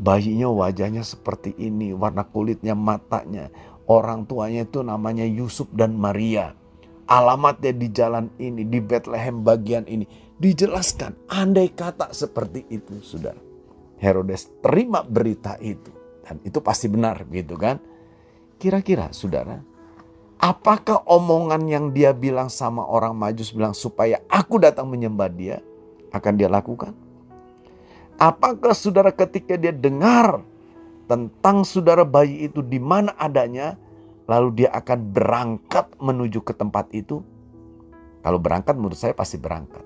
Bayinya 0.00 0.48
wajahnya 0.48 1.04
seperti 1.04 1.52
ini, 1.60 1.92
warna 1.92 2.24
kulitnya, 2.24 2.72
matanya. 2.72 3.52
Orang 3.84 4.24
tuanya 4.24 4.64
itu 4.64 4.80
namanya 4.80 5.28
Yusuf 5.28 5.68
dan 5.76 5.92
Maria 6.00 6.56
alamatnya 7.08 7.72
di 7.76 7.88
jalan 7.92 8.32
ini, 8.40 8.64
di 8.64 8.80
Bethlehem 8.80 9.44
bagian 9.44 9.84
ini. 9.88 10.08
Dijelaskan, 10.34 11.30
andai 11.30 11.70
kata 11.72 12.10
seperti 12.10 12.66
itu, 12.72 13.00
saudara. 13.04 13.38
Herodes 14.00 14.50
terima 14.60 15.04
berita 15.06 15.56
itu. 15.62 15.92
Dan 16.24 16.40
itu 16.42 16.58
pasti 16.64 16.88
benar 16.90 17.24
gitu 17.28 17.54
kan. 17.54 17.78
Kira-kira 18.58 19.12
saudara, 19.12 19.60
apakah 20.44 21.00
omongan 21.08 21.64
yang 21.64 21.88
dia 21.96 22.12
bilang 22.12 22.52
sama 22.52 22.84
orang 22.84 23.16
majus 23.16 23.48
bilang 23.48 23.72
supaya 23.72 24.20
aku 24.28 24.60
datang 24.60 24.92
menyembah 24.92 25.32
dia, 25.32 25.64
akan 26.12 26.32
dia 26.36 26.52
lakukan? 26.52 26.92
Apakah 28.20 28.76
saudara 28.76 29.08
ketika 29.08 29.56
dia 29.56 29.72
dengar 29.72 30.44
tentang 31.08 31.64
saudara 31.64 32.04
bayi 32.04 32.44
itu 32.44 32.60
di 32.60 32.76
mana 32.76 33.16
adanya, 33.16 33.80
lalu 34.28 34.62
dia 34.62 34.70
akan 34.76 35.00
berangkat 35.16 35.88
menuju 35.96 36.44
ke 36.44 36.52
tempat 36.52 36.92
itu? 36.92 37.24
Kalau 38.20 38.36
berangkat 38.36 38.76
menurut 38.76 39.00
saya 39.00 39.16
pasti 39.16 39.40
berangkat. 39.40 39.82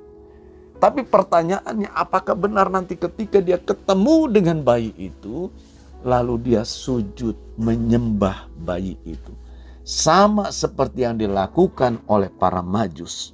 Tapi 0.78 1.06
pertanyaannya 1.06 1.90
apakah 1.90 2.38
benar 2.38 2.70
nanti 2.70 2.94
ketika 2.94 3.42
dia 3.42 3.58
ketemu 3.58 4.30
dengan 4.30 4.62
bayi 4.62 4.94
itu, 4.94 5.50
lalu 6.06 6.50
dia 6.50 6.62
sujud 6.62 7.34
menyembah 7.58 8.46
bayi 8.62 8.94
itu. 9.02 9.47
Sama 9.88 10.52
seperti 10.52 11.08
yang 11.08 11.16
dilakukan 11.16 12.04
oleh 12.04 12.28
para 12.28 12.60
majus. 12.60 13.32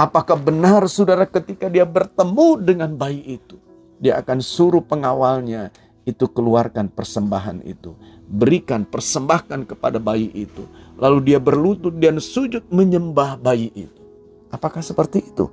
Apakah 0.00 0.40
benar 0.40 0.88
saudara 0.88 1.28
ketika 1.28 1.68
dia 1.68 1.84
bertemu 1.84 2.56
dengan 2.64 2.96
bayi 2.96 3.36
itu, 3.36 3.60
dia 4.00 4.16
akan 4.16 4.40
suruh 4.40 4.80
pengawalnya 4.80 5.68
itu 6.08 6.24
keluarkan 6.32 6.88
persembahan 6.88 7.60
itu 7.68 7.92
berikan, 8.28 8.88
persembahkan 8.88 9.68
kepada 9.68 10.00
bayi 10.00 10.32
itu. 10.32 10.64
Lalu 10.96 11.34
dia 11.34 11.38
berlutut 11.42 11.94
dan 12.00 12.22
sujud 12.22 12.64
menyembah 12.72 13.36
bayi 13.40 13.68
itu. 13.74 14.00
Apakah 14.48 14.80
seperti 14.80 15.20
itu? 15.20 15.50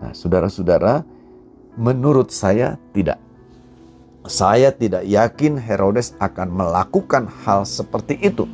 Nah, 0.00 0.14
saudara-saudara, 0.16 1.04
menurut 1.76 2.32
saya 2.32 2.80
tidak. 2.96 3.20
Saya 4.28 4.74
tidak 4.74 5.08
yakin 5.08 5.56
Herodes 5.56 6.12
akan 6.20 6.52
melakukan 6.52 7.28
hal 7.44 7.64
seperti 7.64 8.18
itu. 8.20 8.44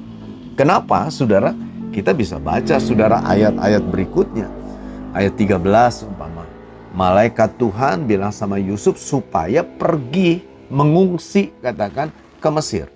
Kenapa, 0.55 1.11
saudara? 1.11 1.55
Kita 1.91 2.15
bisa 2.15 2.39
baca, 2.39 2.79
saudara, 2.79 3.23
ayat-ayat 3.27 3.83
berikutnya. 3.87 4.51
Ayat 5.15 5.39
13 5.39 6.07
umpama. 6.07 6.47
Malaikat 6.95 7.59
Tuhan 7.59 8.07
bilang 8.07 8.31
sama 8.31 8.59
Yusuf 8.59 8.99
supaya 8.99 9.67
pergi 9.67 10.43
mengungsi, 10.71 11.51
katakan, 11.59 12.11
ke 12.39 12.49
Mesir 12.51 12.95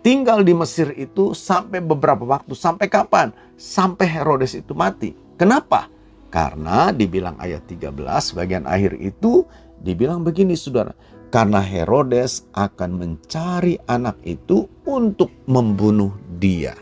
tinggal 0.00 0.44
di 0.44 0.52
Mesir 0.56 0.92
itu 0.96 1.32
sampai 1.36 1.80
beberapa 1.80 2.24
waktu. 2.24 2.52
Sampai 2.56 2.88
kapan? 2.88 3.32
Sampai 3.56 4.08
Herodes 4.08 4.56
itu 4.56 4.72
mati. 4.72 5.12
Kenapa? 5.36 5.88
Karena 6.28 6.92
dibilang 6.92 7.36
ayat 7.40 7.66
13 7.66 8.36
bagian 8.36 8.64
akhir 8.68 8.96
itu 9.00 9.44
dibilang 9.80 10.24
begini 10.24 10.56
saudara. 10.56 10.92
Karena 11.30 11.62
Herodes 11.62 12.50
akan 12.50 12.90
mencari 12.98 13.78
anak 13.86 14.18
itu 14.26 14.66
untuk 14.82 15.30
membunuh 15.46 16.10
dia. 16.26 16.74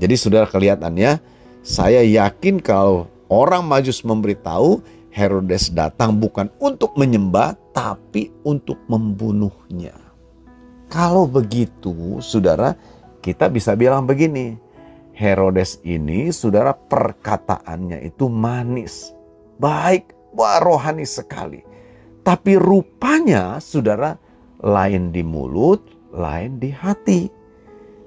Jadi 0.00 0.14
saudara 0.16 0.48
kelihatan 0.48 0.96
ya, 0.96 1.18
saya 1.62 2.02
yakin 2.02 2.58
kalau 2.58 3.10
orang 3.28 3.64
majus 3.64 4.02
memberitahu 4.02 4.82
Herodes 5.12 5.68
datang 5.68 6.16
bukan 6.16 6.48
untuk 6.56 6.96
menyembah 6.96 7.52
tapi 7.76 8.32
untuk 8.48 8.80
membunuhnya. 8.88 9.92
Kalau 10.88 11.28
begitu, 11.28 12.20
saudara, 12.24 12.76
kita 13.20 13.52
bisa 13.52 13.76
bilang 13.76 14.08
begini. 14.08 14.56
Herodes 15.12 15.76
ini, 15.84 16.32
saudara, 16.32 16.72
perkataannya 16.72 18.00
itu 18.08 18.32
manis. 18.32 19.12
Baik, 19.60 20.16
wah 20.32 20.56
rohani 20.60 21.04
sekali. 21.04 21.60
Tapi 22.24 22.56
rupanya, 22.56 23.60
saudara, 23.60 24.16
lain 24.64 25.12
di 25.12 25.20
mulut, 25.20 25.84
lain 26.16 26.56
di 26.56 26.72
hati. 26.72 27.28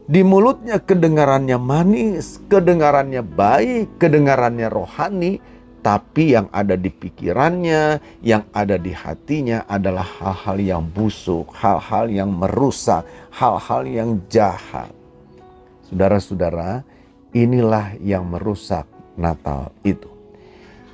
Di 0.06 0.22
mulutnya 0.22 0.78
kedengarannya 0.78 1.58
manis, 1.58 2.38
kedengarannya 2.46 3.26
baik, 3.26 3.98
kedengarannya 3.98 4.70
rohani, 4.70 5.42
tapi 5.82 6.38
yang 6.38 6.46
ada 6.54 6.78
di 6.78 6.94
pikirannya, 6.94 7.98
yang 8.22 8.46
ada 8.54 8.78
di 8.78 8.94
hatinya 8.94 9.66
adalah 9.66 10.06
hal-hal 10.06 10.58
yang 10.62 10.84
busuk, 10.86 11.50
hal-hal 11.58 12.06
yang 12.10 12.30
merusak, 12.30 13.02
hal-hal 13.34 13.82
yang 13.90 14.22
jahat. 14.30 14.94
Saudara-saudara, 15.90 16.86
inilah 17.34 17.98
yang 17.98 18.30
merusak 18.30 18.86
Natal 19.18 19.74
itu. 19.82 20.10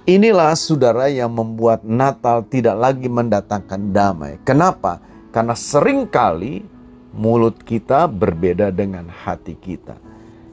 Inilah 0.08 0.56
saudara 0.56 1.12
yang 1.12 1.36
membuat 1.36 1.84
Natal 1.84 2.48
tidak 2.48 2.80
lagi 2.80 3.12
mendatangkan 3.12 3.92
damai. 3.92 4.40
Kenapa? 4.48 5.04
Karena 5.36 5.56
sering 5.56 6.08
kali 6.08 6.64
mulut 7.12 7.60
kita 7.64 8.08
berbeda 8.08 8.72
dengan 8.72 9.08
hati 9.08 9.56
kita. 9.56 9.96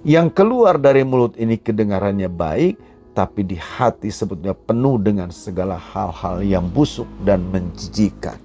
Yang 0.07 0.39
keluar 0.39 0.79
dari 0.79 1.03
mulut 1.03 1.35
ini 1.35 1.59
kedengarannya 1.59 2.31
baik, 2.31 2.75
tapi 3.19 3.43
di 3.43 3.59
hati 3.59 4.15
sebetulnya 4.15 4.55
penuh 4.55 4.95
dengan 5.03 5.35
segala 5.35 5.75
hal-hal 5.75 6.39
yang 6.47 6.71
busuk 6.71 7.07
dan 7.27 7.43
menjijikan. 7.51 8.39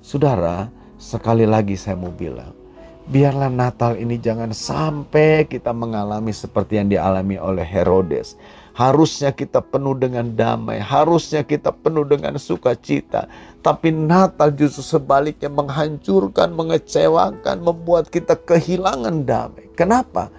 Saudara, 0.00 0.72
sekali 0.96 1.44
lagi 1.44 1.76
saya 1.76 2.00
mau 2.00 2.08
bilang, 2.08 2.56
biarlah 3.04 3.52
Natal 3.52 4.00
ini 4.00 4.16
jangan 4.16 4.56
sampai 4.56 5.44
kita 5.44 5.76
mengalami 5.76 6.32
seperti 6.32 6.80
yang 6.80 6.88
dialami 6.88 7.36
oleh 7.36 7.64
Herodes. 7.64 8.40
Harusnya 8.78 9.34
kita 9.34 9.58
penuh 9.58 9.98
dengan 9.98 10.22
damai, 10.38 10.78
harusnya 10.78 11.42
kita 11.42 11.74
penuh 11.74 12.06
dengan 12.06 12.38
sukacita. 12.38 13.26
Tapi 13.58 13.90
Natal 13.90 14.54
justru 14.54 14.86
sebaliknya 14.86 15.50
menghancurkan, 15.50 16.54
mengecewakan, 16.54 17.58
membuat 17.58 18.06
kita 18.06 18.38
kehilangan 18.38 19.26
damai. 19.26 19.66
Kenapa? 19.74 20.30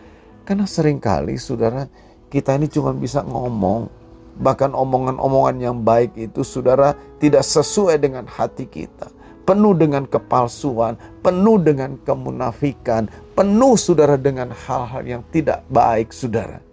Karena 0.47 0.63
sering 0.63 1.04
kali 1.04 1.36
saudara 1.36 1.91
kita 2.32 2.56
ini 2.56 2.71
cuma 2.71 2.95
bisa 2.95 3.28
ngomong. 3.28 3.91
Bahkan 4.39 4.71
omongan-omongan 4.71 5.58
yang 5.60 5.84
baik 5.84 6.15
itu 6.15 6.39
saudara 6.47 6.95
tidak 7.19 7.43
sesuai 7.43 7.99
dengan 7.99 8.23
hati 8.23 8.63
kita. 8.63 9.12
Penuh 9.43 9.75
dengan 9.75 10.08
kepalsuan, 10.08 10.95
penuh 11.19 11.60
dengan 11.60 11.99
kemunafikan, 12.08 13.12
penuh 13.36 13.75
saudara 13.75 14.15
dengan 14.15 14.56
hal-hal 14.56 15.04
yang 15.04 15.21
tidak 15.36 15.60
baik 15.67 16.15
saudara. 16.15 16.63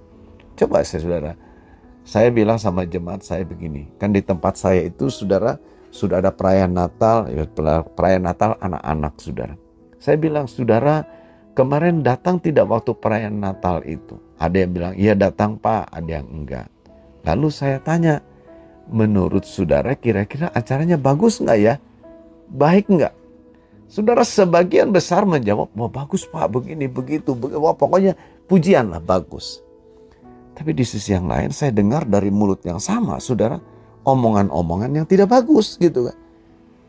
Coba 0.55 0.87
saya 0.87 1.03
saudara, 1.03 1.33
saya 2.07 2.31
bilang 2.31 2.55
sama 2.55 2.87
jemaat 2.87 3.27
saya 3.27 3.43
begini, 3.43 3.91
kan 3.99 4.15
di 4.15 4.23
tempat 4.23 4.55
saya 4.55 4.87
itu 4.87 5.11
saudara 5.11 5.59
sudah 5.91 6.23
ada 6.23 6.31
perayaan 6.31 6.71
Natal, 6.71 7.27
ya, 7.35 7.43
perayaan 7.99 8.31
Natal 8.31 8.55
anak-anak 8.63 9.19
saudara. 9.19 9.59
Saya 9.99 10.15
bilang 10.15 10.47
saudara 10.47 11.03
kemarin 11.59 12.07
datang 12.07 12.39
tidak 12.39 12.71
waktu 12.71 12.95
perayaan 12.95 13.43
Natal 13.43 13.83
itu. 13.83 14.23
Ada 14.39 14.55
yang 14.55 14.71
bilang, 14.71 14.95
iya 14.95 15.19
datang 15.19 15.59
pak, 15.59 15.91
ada 15.91 16.23
yang 16.23 16.31
enggak. 16.31 16.71
Lalu 17.27 17.49
saya 17.51 17.83
tanya, 17.83 18.23
menurut 18.87 19.43
saudara 19.43 19.99
kira-kira 19.99 20.47
acaranya 20.55 20.95
bagus 20.95 21.43
nggak 21.43 21.59
ya? 21.59 21.75
Baik 22.55 22.87
nggak? 22.87 23.15
Saudara 23.91 24.23
sebagian 24.23 24.95
besar 24.95 25.27
menjawab, 25.27 25.75
wah 25.75 25.91
bagus 25.91 26.23
pak, 26.23 26.55
begini, 26.55 26.87
begitu, 26.87 27.35
begitu. 27.35 27.59
Wah, 27.59 27.75
pokoknya 27.75 28.15
pujian 28.47 28.95
lah 28.95 29.03
bagus. 29.03 29.66
Tapi 30.57 30.73
di 30.73 30.89
sisi 30.89 31.13
yang 31.13 31.29
lain 31.29 31.53
saya 31.53 31.69
dengar 31.69 32.09
dari 32.09 32.33
mulut 32.33 32.65
yang 32.65 32.81
sama, 32.81 33.21
saudara, 33.21 33.61
omongan-omongan 34.09 34.91
yang 34.97 35.07
tidak 35.07 35.29
bagus 35.29 35.77
gitu 35.77 36.09
kan. 36.09 36.17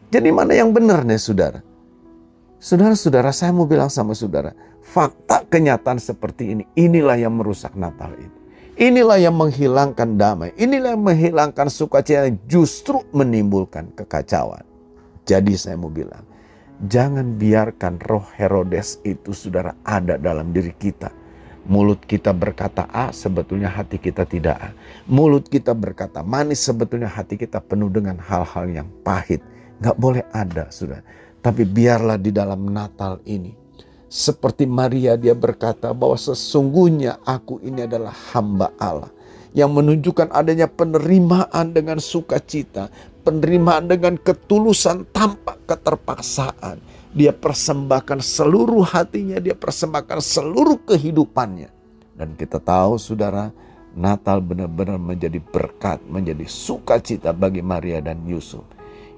Jadi 0.07 0.29
mana 0.31 0.55
yang 0.55 0.71
benar 0.71 1.03
nih 1.03 1.19
saudara? 1.19 1.59
Saudara-saudara, 2.57 3.29
saya 3.35 3.51
mau 3.53 3.67
bilang 3.67 3.91
sama 3.91 4.15
saudara, 4.15 4.55
fakta 4.81 5.43
kenyataan 5.45 5.99
seperti 5.99 6.57
ini, 6.57 6.63
inilah 6.73 7.19
yang 7.19 7.35
merusak 7.35 7.75
Natal 7.75 8.15
itu. 8.17 8.33
Inilah 8.77 9.17
yang 9.17 9.33
menghilangkan 9.33 10.21
damai, 10.21 10.53
inilah 10.53 10.93
yang 10.93 11.03
menghilangkan 11.03 11.67
sukacita 11.67 12.29
yang 12.29 12.37
justru 12.45 13.01
menimbulkan 13.09 13.89
kekacauan. 13.97 14.61
Jadi 15.25 15.57
saya 15.57 15.75
mau 15.75 15.89
bilang, 15.89 16.21
jangan 16.85 17.35
biarkan 17.35 17.97
roh 18.05 18.25
Herodes 18.37 19.01
itu 19.01 19.33
saudara 19.33 19.73
ada 19.81 20.15
dalam 20.21 20.53
diri 20.53 20.71
kita. 20.77 21.09
Mulut 21.67 21.99
kita 22.07 22.31
berkata 22.31 22.87
A, 22.87 23.11
sebetulnya 23.11 23.67
hati 23.67 23.99
kita 23.99 24.23
tidak 24.23 24.55
A. 24.55 24.69
Mulut 25.03 25.51
kita 25.51 25.75
berkata 25.75 26.23
manis, 26.23 26.63
sebetulnya 26.63 27.11
hati 27.11 27.35
kita 27.35 27.59
penuh 27.59 27.91
dengan 27.91 28.15
hal-hal 28.23 28.71
yang 28.71 28.87
pahit. 29.03 29.43
Gak 29.83 29.99
boleh 29.99 30.23
ada, 30.31 30.71
sudah. 30.71 31.03
Tapi 31.43 31.67
biarlah 31.67 32.15
di 32.15 32.31
dalam 32.31 32.71
Natal 32.71 33.19
ini, 33.27 33.51
seperti 34.07 34.63
Maria 34.63 35.19
dia 35.19 35.35
berkata 35.35 35.91
bahwa 35.91 36.15
sesungguhnya 36.15 37.19
aku 37.27 37.59
ini 37.59 37.83
adalah 37.83 38.15
hamba 38.31 38.71
Allah. 38.79 39.11
Yang 39.51 39.71
menunjukkan 39.75 40.27
adanya 40.31 40.71
penerimaan 40.71 41.75
dengan 41.75 41.99
sukacita, 41.99 42.87
penerimaan 43.27 43.91
dengan 43.91 44.15
ketulusan 44.15 45.03
tanpa 45.11 45.59
keterpaksaan. 45.67 46.79
Dia 47.15 47.31
persembahkan 47.35 48.19
seluruh 48.19 48.83
hatinya, 48.83 49.39
dia 49.39 49.55
persembahkan 49.55 50.19
seluruh 50.19 50.79
kehidupannya. 50.83 51.71
Dan 52.17 52.33
kita 52.35 52.59
tahu 52.59 52.97
saudara, 52.99 53.53
Natal 53.97 54.43
benar-benar 54.43 55.01
menjadi 55.01 55.41
berkat, 55.41 56.03
menjadi 56.05 56.45
sukacita 56.45 57.33
bagi 57.33 57.65
Maria 57.65 58.03
dan 58.03 58.21
Yusuf. 58.27 58.63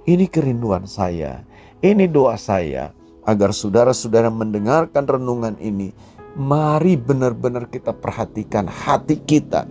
Ini 0.08 0.26
kerinduan 0.32 0.88
saya 0.88 1.44
ini 1.80 2.12
doa 2.12 2.36
saya 2.36 2.92
agar 3.24 3.56
saudara-saudara 3.56 4.28
mendengarkan 4.28 5.08
renungan 5.08 5.56
ini. 5.64 5.96
Mari 6.36 7.00
benar-benar 7.00 7.72
kita 7.72 7.96
perhatikan 7.96 8.68
hati 8.68 9.16
kita. 9.16 9.64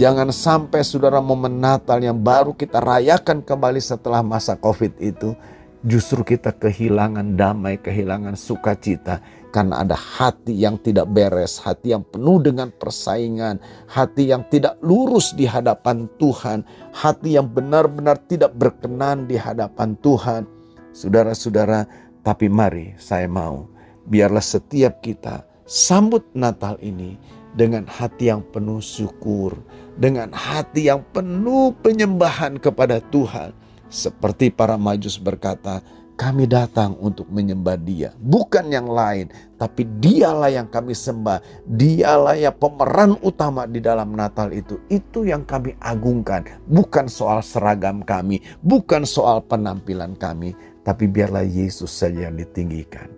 Jangan 0.00 0.32
sampai 0.32 0.80
saudara 0.80 1.20
momen 1.20 1.60
Natal 1.60 2.00
yang 2.00 2.16
baru 2.16 2.56
kita 2.56 2.80
rayakan 2.80 3.44
kembali 3.44 3.76
setelah 3.76 4.24
masa 4.24 4.56
COVID 4.56 5.04
itu. 5.04 5.36
Justru 5.80 6.20
kita 6.22 6.52
kehilangan 6.52 7.40
damai, 7.40 7.80
kehilangan 7.80 8.36
sukacita. 8.36 9.20
Karena 9.50 9.82
ada 9.82 9.98
hati 9.98 10.54
yang 10.54 10.78
tidak 10.78 11.10
beres, 11.10 11.58
hati 11.58 11.90
yang 11.90 12.06
penuh 12.06 12.38
dengan 12.38 12.70
persaingan, 12.70 13.58
hati 13.90 14.30
yang 14.30 14.46
tidak 14.46 14.78
lurus 14.78 15.34
di 15.34 15.42
hadapan 15.42 16.06
Tuhan, 16.22 16.62
hati 16.94 17.34
yang 17.34 17.50
benar-benar 17.50 18.22
tidak 18.30 18.54
berkenan 18.54 19.26
di 19.26 19.34
hadapan 19.34 19.98
Tuhan 19.98 20.46
Saudara-saudara, 20.90 21.86
tapi 22.26 22.50
mari 22.50 22.98
saya 22.98 23.30
mau 23.30 23.70
biarlah 24.10 24.42
setiap 24.42 24.98
kita 24.98 25.46
sambut 25.62 26.26
Natal 26.34 26.74
ini 26.82 27.14
dengan 27.54 27.86
hati 27.86 28.26
yang 28.26 28.42
penuh 28.50 28.82
syukur, 28.82 29.54
dengan 29.94 30.34
hati 30.34 30.90
yang 30.90 31.06
penuh 31.14 31.70
penyembahan 31.78 32.58
kepada 32.58 32.98
Tuhan. 33.14 33.54
Seperti 33.90 34.54
para 34.54 34.78
majus 34.78 35.18
berkata, 35.18 35.82
kami 36.14 36.44
datang 36.44 36.94
untuk 37.00 37.26
menyembah 37.32 37.80
dia. 37.80 38.12
Bukan 38.20 38.68
yang 38.68 38.86
lain, 38.86 39.32
tapi 39.56 39.88
dialah 39.88 40.52
yang 40.52 40.68
kami 40.68 40.92
sembah. 40.92 41.40
Dialah 41.64 42.36
yang 42.36 42.54
pemeran 42.60 43.16
utama 43.24 43.64
di 43.64 43.80
dalam 43.80 44.12
Natal 44.12 44.52
itu. 44.52 44.78
Itu 44.92 45.24
yang 45.24 45.48
kami 45.48 45.74
agungkan. 45.80 46.44
Bukan 46.68 47.08
soal 47.08 47.40
seragam 47.40 48.04
kami, 48.04 48.44
bukan 48.60 49.08
soal 49.08 49.40
penampilan 49.42 50.12
kami, 50.14 50.52
tapi 50.84 51.08
biarlah 51.08 51.42
Yesus 51.42 51.88
saja 51.88 52.28
yang 52.28 52.36
ditinggikan. 52.36 53.08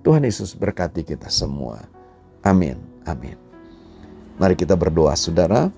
Tuhan 0.00 0.24
Yesus 0.24 0.56
berkati 0.56 1.04
kita 1.04 1.28
semua. 1.28 1.84
Amin. 2.40 2.80
Amin. 3.04 3.36
Mari 4.40 4.56
kita 4.56 4.74
berdoa 4.80 5.12
saudara. 5.12 5.68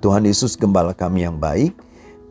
Tuhan 0.00 0.24
Yesus 0.24 0.56
gembala 0.56 0.96
kami 0.96 1.28
yang 1.28 1.36
baik. 1.36 1.76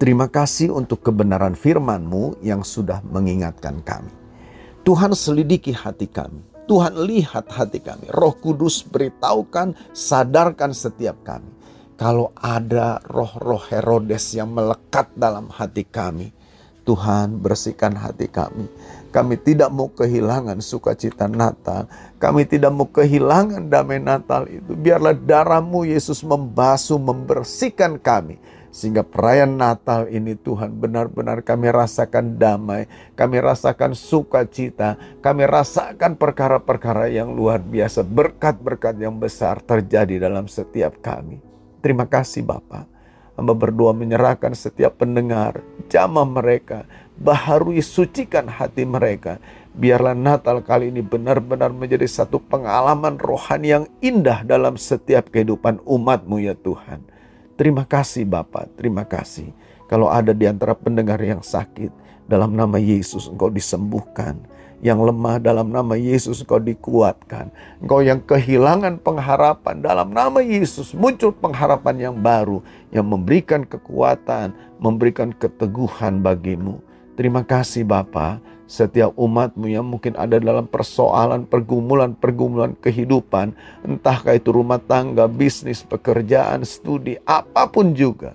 Terima 0.01 0.25
kasih 0.25 0.73
untuk 0.73 1.05
kebenaran 1.05 1.53
firman-Mu 1.53 2.41
yang 2.41 2.65
sudah 2.65 3.05
mengingatkan 3.05 3.85
kami. 3.85 4.09
Tuhan 4.81 5.13
selidiki 5.13 5.77
hati 5.77 6.09
kami. 6.09 6.41
Tuhan 6.65 6.97
lihat 7.05 7.45
hati 7.53 7.77
kami. 7.77 8.09
Roh 8.09 8.33
Kudus 8.33 8.81
beritahukan, 8.81 9.77
sadarkan 9.93 10.73
setiap 10.73 11.21
kami. 11.21 11.53
Kalau 12.01 12.33
ada 12.33 12.97
roh-roh 13.13 13.61
Herodes 13.69 14.33
yang 14.33 14.57
melekat 14.57 15.13
dalam 15.13 15.53
hati 15.53 15.85
kami, 15.85 16.33
Tuhan 16.81 17.37
bersihkan 17.37 17.93
hati 17.93 18.25
kami. 18.25 18.65
Kami 19.13 19.37
tidak 19.37 19.69
mau 19.69 19.93
kehilangan 19.93 20.65
sukacita 20.65 21.29
Natal. 21.29 21.85
Kami 22.17 22.49
tidak 22.49 22.73
mau 22.73 22.89
kehilangan 22.89 23.69
damai 23.69 24.01
Natal 24.01 24.49
itu. 24.49 24.73
Biarlah 24.73 25.13
darahmu 25.13 25.85
Yesus 25.85 26.25
membasuh, 26.25 26.97
membersihkan 26.97 28.01
kami. 28.01 28.41
Sehingga 28.71 29.03
perayaan 29.03 29.59
Natal 29.59 30.07
ini 30.07 30.33
Tuhan 30.39 30.79
benar-benar 30.79 31.43
kami 31.43 31.67
rasakan 31.67 32.39
damai. 32.39 32.87
Kami 33.19 33.37
rasakan 33.43 33.91
sukacita. 33.91 34.95
Kami 35.19 35.43
rasakan 35.43 36.15
perkara-perkara 36.15 37.11
yang 37.11 37.35
luar 37.35 37.59
biasa. 37.59 38.07
Berkat-berkat 38.07 38.95
yang 38.95 39.19
besar 39.19 39.59
terjadi 39.59 40.23
dalam 40.23 40.47
setiap 40.47 41.03
kami. 41.03 41.43
Terima 41.83 42.07
kasih 42.07 42.47
Bapak. 42.47 42.87
Hamba 43.35 43.57
berdoa 43.57 43.95
menyerahkan 43.95 44.53
setiap 44.53 45.01
pendengar, 45.01 45.63
jamah 45.87 46.27
mereka, 46.27 46.85
baharui 47.17 47.79
sucikan 47.81 48.45
hati 48.45 48.83
mereka. 48.83 49.41
Biarlah 49.71 50.13
Natal 50.13 50.59
kali 50.61 50.91
ini 50.91 50.99
benar-benar 50.99 51.71
menjadi 51.71 52.03
satu 52.05 52.43
pengalaman 52.43 53.15
rohani 53.15 53.67
yang 53.71 53.85
indah 54.03 54.43
dalam 54.43 54.75
setiap 54.75 55.31
kehidupan 55.31 55.79
umatmu 55.87 56.43
ya 56.43 56.53
Tuhan. 56.59 57.01
Terima 57.61 57.85
kasih 57.85 58.25
Bapak, 58.25 58.73
terima 58.73 59.05
kasih. 59.05 59.53
Kalau 59.85 60.09
ada 60.09 60.33
di 60.33 60.49
antara 60.49 60.73
pendengar 60.73 61.21
yang 61.21 61.45
sakit, 61.45 61.93
dalam 62.25 62.57
nama 62.57 62.81
Yesus 62.81 63.29
engkau 63.29 63.53
disembuhkan 63.53 64.33
yang 64.81 64.97
lemah 64.97 65.37
dalam 65.37 65.69
nama 65.69 65.93
Yesus 65.93 66.41
engkau 66.41 66.57
dikuatkan. 66.57 67.53
Engkau 67.77 68.01
yang 68.01 68.17
kehilangan 68.25 68.97
pengharapan 69.05 69.77
dalam 69.77 70.09
nama 70.09 70.41
Yesus 70.41 70.97
muncul 70.97 71.29
pengharapan 71.37 72.09
yang 72.09 72.15
baru 72.17 72.65
yang 72.89 73.05
memberikan 73.05 73.61
kekuatan, 73.61 74.57
memberikan 74.81 75.29
keteguhan 75.29 76.17
bagimu. 76.17 76.81
Terima 77.13 77.45
kasih 77.45 77.85
Bapa. 77.85 78.41
Setiap 78.71 79.11
umatmu 79.19 79.67
yang 79.67 79.83
mungkin 79.83 80.15
ada 80.15 80.39
dalam 80.39 80.63
persoalan, 80.63 81.43
pergumulan-pergumulan 81.43 82.79
kehidupan, 82.79 83.51
entahkah 83.83 84.39
itu 84.39 84.55
rumah 84.55 84.79
tangga, 84.79 85.27
bisnis, 85.27 85.83
pekerjaan, 85.83 86.63
studi, 86.63 87.19
apa 87.27 87.67
pun 87.67 87.91
juga. 87.91 88.31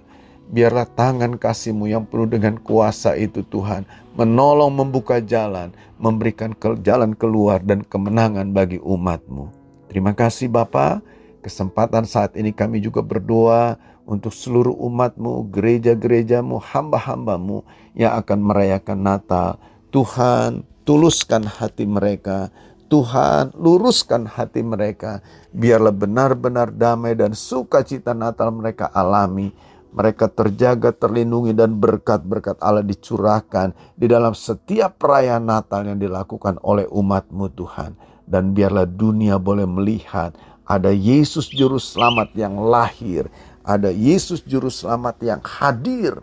Biarlah 0.53 0.84
tangan 0.93 1.41
kasihmu 1.41 1.89
yang 1.89 2.05
penuh 2.05 2.28
dengan 2.28 2.61
kuasa 2.61 3.16
itu 3.16 3.41
Tuhan, 3.49 3.89
menolong 4.12 4.76
membuka 4.76 5.24
jalan, 5.24 5.72
memberikan 5.97 6.53
ke 6.53 6.76
jalan 6.84 7.16
keluar 7.16 7.64
dan 7.64 7.80
kemenangan 7.80 8.53
bagi 8.53 8.76
umatmu. 8.76 9.49
Terima 9.89 10.12
kasih 10.12 10.53
Bapak, 10.53 11.01
kesempatan 11.41 12.05
saat 12.05 12.37
ini 12.37 12.53
kami 12.53 12.84
juga 12.84 13.01
berdoa 13.01 13.80
untuk 14.05 14.37
seluruh 14.37 14.76
umatmu, 14.84 15.49
gereja-gerejamu, 15.49 16.61
hamba-hambamu 16.61 17.64
yang 17.97 18.14
akan 18.14 18.39
merayakan 18.39 19.01
Natal, 19.03 19.59
Tuhan, 19.97 20.61
tuluskan 20.84 21.49
hati 21.49 21.88
mereka. 21.88 22.53
Tuhan, 22.92 23.57
luruskan 23.57 24.28
hati 24.28 24.61
mereka. 24.61 25.24
Biarlah 25.57 25.97
benar-benar 25.97 26.68
damai 26.68 27.16
dan 27.16 27.32
sukacita 27.32 28.12
Natal 28.12 28.53
mereka 28.53 28.92
alami. 28.92 29.57
Mereka 29.97 30.28
terjaga, 30.28 30.92
terlindungi, 30.92 31.57
dan 31.57 31.80
berkat-berkat 31.80 32.61
Allah 32.61 32.84
dicurahkan 32.84 33.72
di 33.97 34.05
dalam 34.05 34.36
setiap 34.36 35.01
perayaan 35.01 35.49
Natal 35.49 35.88
yang 35.88 35.97
dilakukan 35.97 36.61
oleh 36.61 36.84
umatmu 36.92 37.49
Tuhan. 37.57 37.97
Dan 38.28 38.53
biarlah 38.53 38.84
dunia 38.84 39.40
boleh 39.40 39.64
melihat 39.64 40.36
ada 40.68 40.92
Yesus 40.92 41.49
Juru 41.49 41.80
Selamat 41.80 42.36
yang 42.36 42.61
lahir. 42.61 43.32
Ada 43.64 43.88
Yesus 43.88 44.44
Juru 44.44 44.68
Selamat 44.68 45.16
yang 45.24 45.40
hadir 45.40 46.20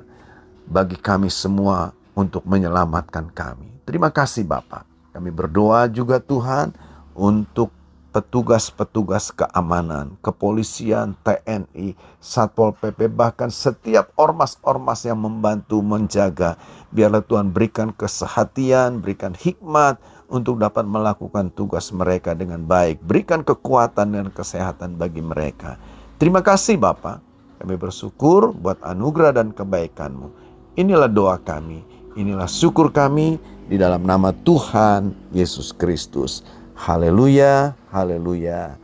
bagi 0.69 0.93
kami 0.93 1.33
semua 1.33 1.89
untuk 2.13 2.45
menyelamatkan 2.45 3.29
kami. 3.33 3.83
Terima 3.83 4.13
kasih 4.13 4.45
Bapak. 4.45 4.85
Kami 5.13 5.29
berdoa 5.29 5.85
juga 5.89 6.17
Tuhan 6.17 6.73
untuk 7.13 7.69
petugas-petugas 8.13 9.33
keamanan, 9.33 10.13
kepolisian, 10.21 11.17
TNI, 11.25 11.97
Satpol 12.21 12.77
PP, 12.77 13.09
bahkan 13.09 13.49
setiap 13.49 14.13
ormas-ormas 14.13 15.01
yang 15.01 15.17
membantu 15.17 15.81
menjaga. 15.81 16.55
Biarlah 16.93 17.25
Tuhan 17.25 17.49
berikan 17.49 17.89
kesehatian, 17.89 19.01
berikan 19.01 19.33
hikmat 19.33 19.97
untuk 20.29 20.61
dapat 20.61 20.85
melakukan 20.85 21.49
tugas 21.57 21.89
mereka 21.89 22.37
dengan 22.37 22.61
baik. 22.61 23.01
Berikan 23.01 23.41
kekuatan 23.41 24.13
dan 24.13 24.27
kesehatan 24.29 24.93
bagi 24.93 25.25
mereka. 25.25 25.81
Terima 26.21 26.45
kasih 26.45 26.77
Bapak. 26.77 27.17
Kami 27.57 27.75
bersyukur 27.81 28.53
buat 28.53 28.77
anugerah 28.85 29.41
dan 29.41 29.49
kebaikanmu. 29.49 30.29
Inilah 30.77 31.09
doa 31.09 31.37
kami 31.41 31.81
Inilah 32.13 32.45
syukur 32.45 32.93
kami 32.93 33.41
di 33.65 33.81
dalam 33.81 34.05
nama 34.05 34.29
Tuhan 34.45 35.17
Yesus 35.33 35.73
Kristus. 35.73 36.45
Haleluya, 36.77 37.73
haleluya. 37.89 38.77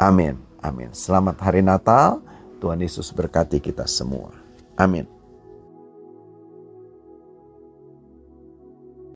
Amin, 0.00 0.40
amin. 0.64 0.88
Selamat 0.96 1.36
hari 1.44 1.60
Natal. 1.60 2.24
Tuhan 2.56 2.80
Yesus 2.80 3.12
berkati 3.12 3.60
kita 3.60 3.84
semua. 3.84 4.32
Amin. 4.80 5.19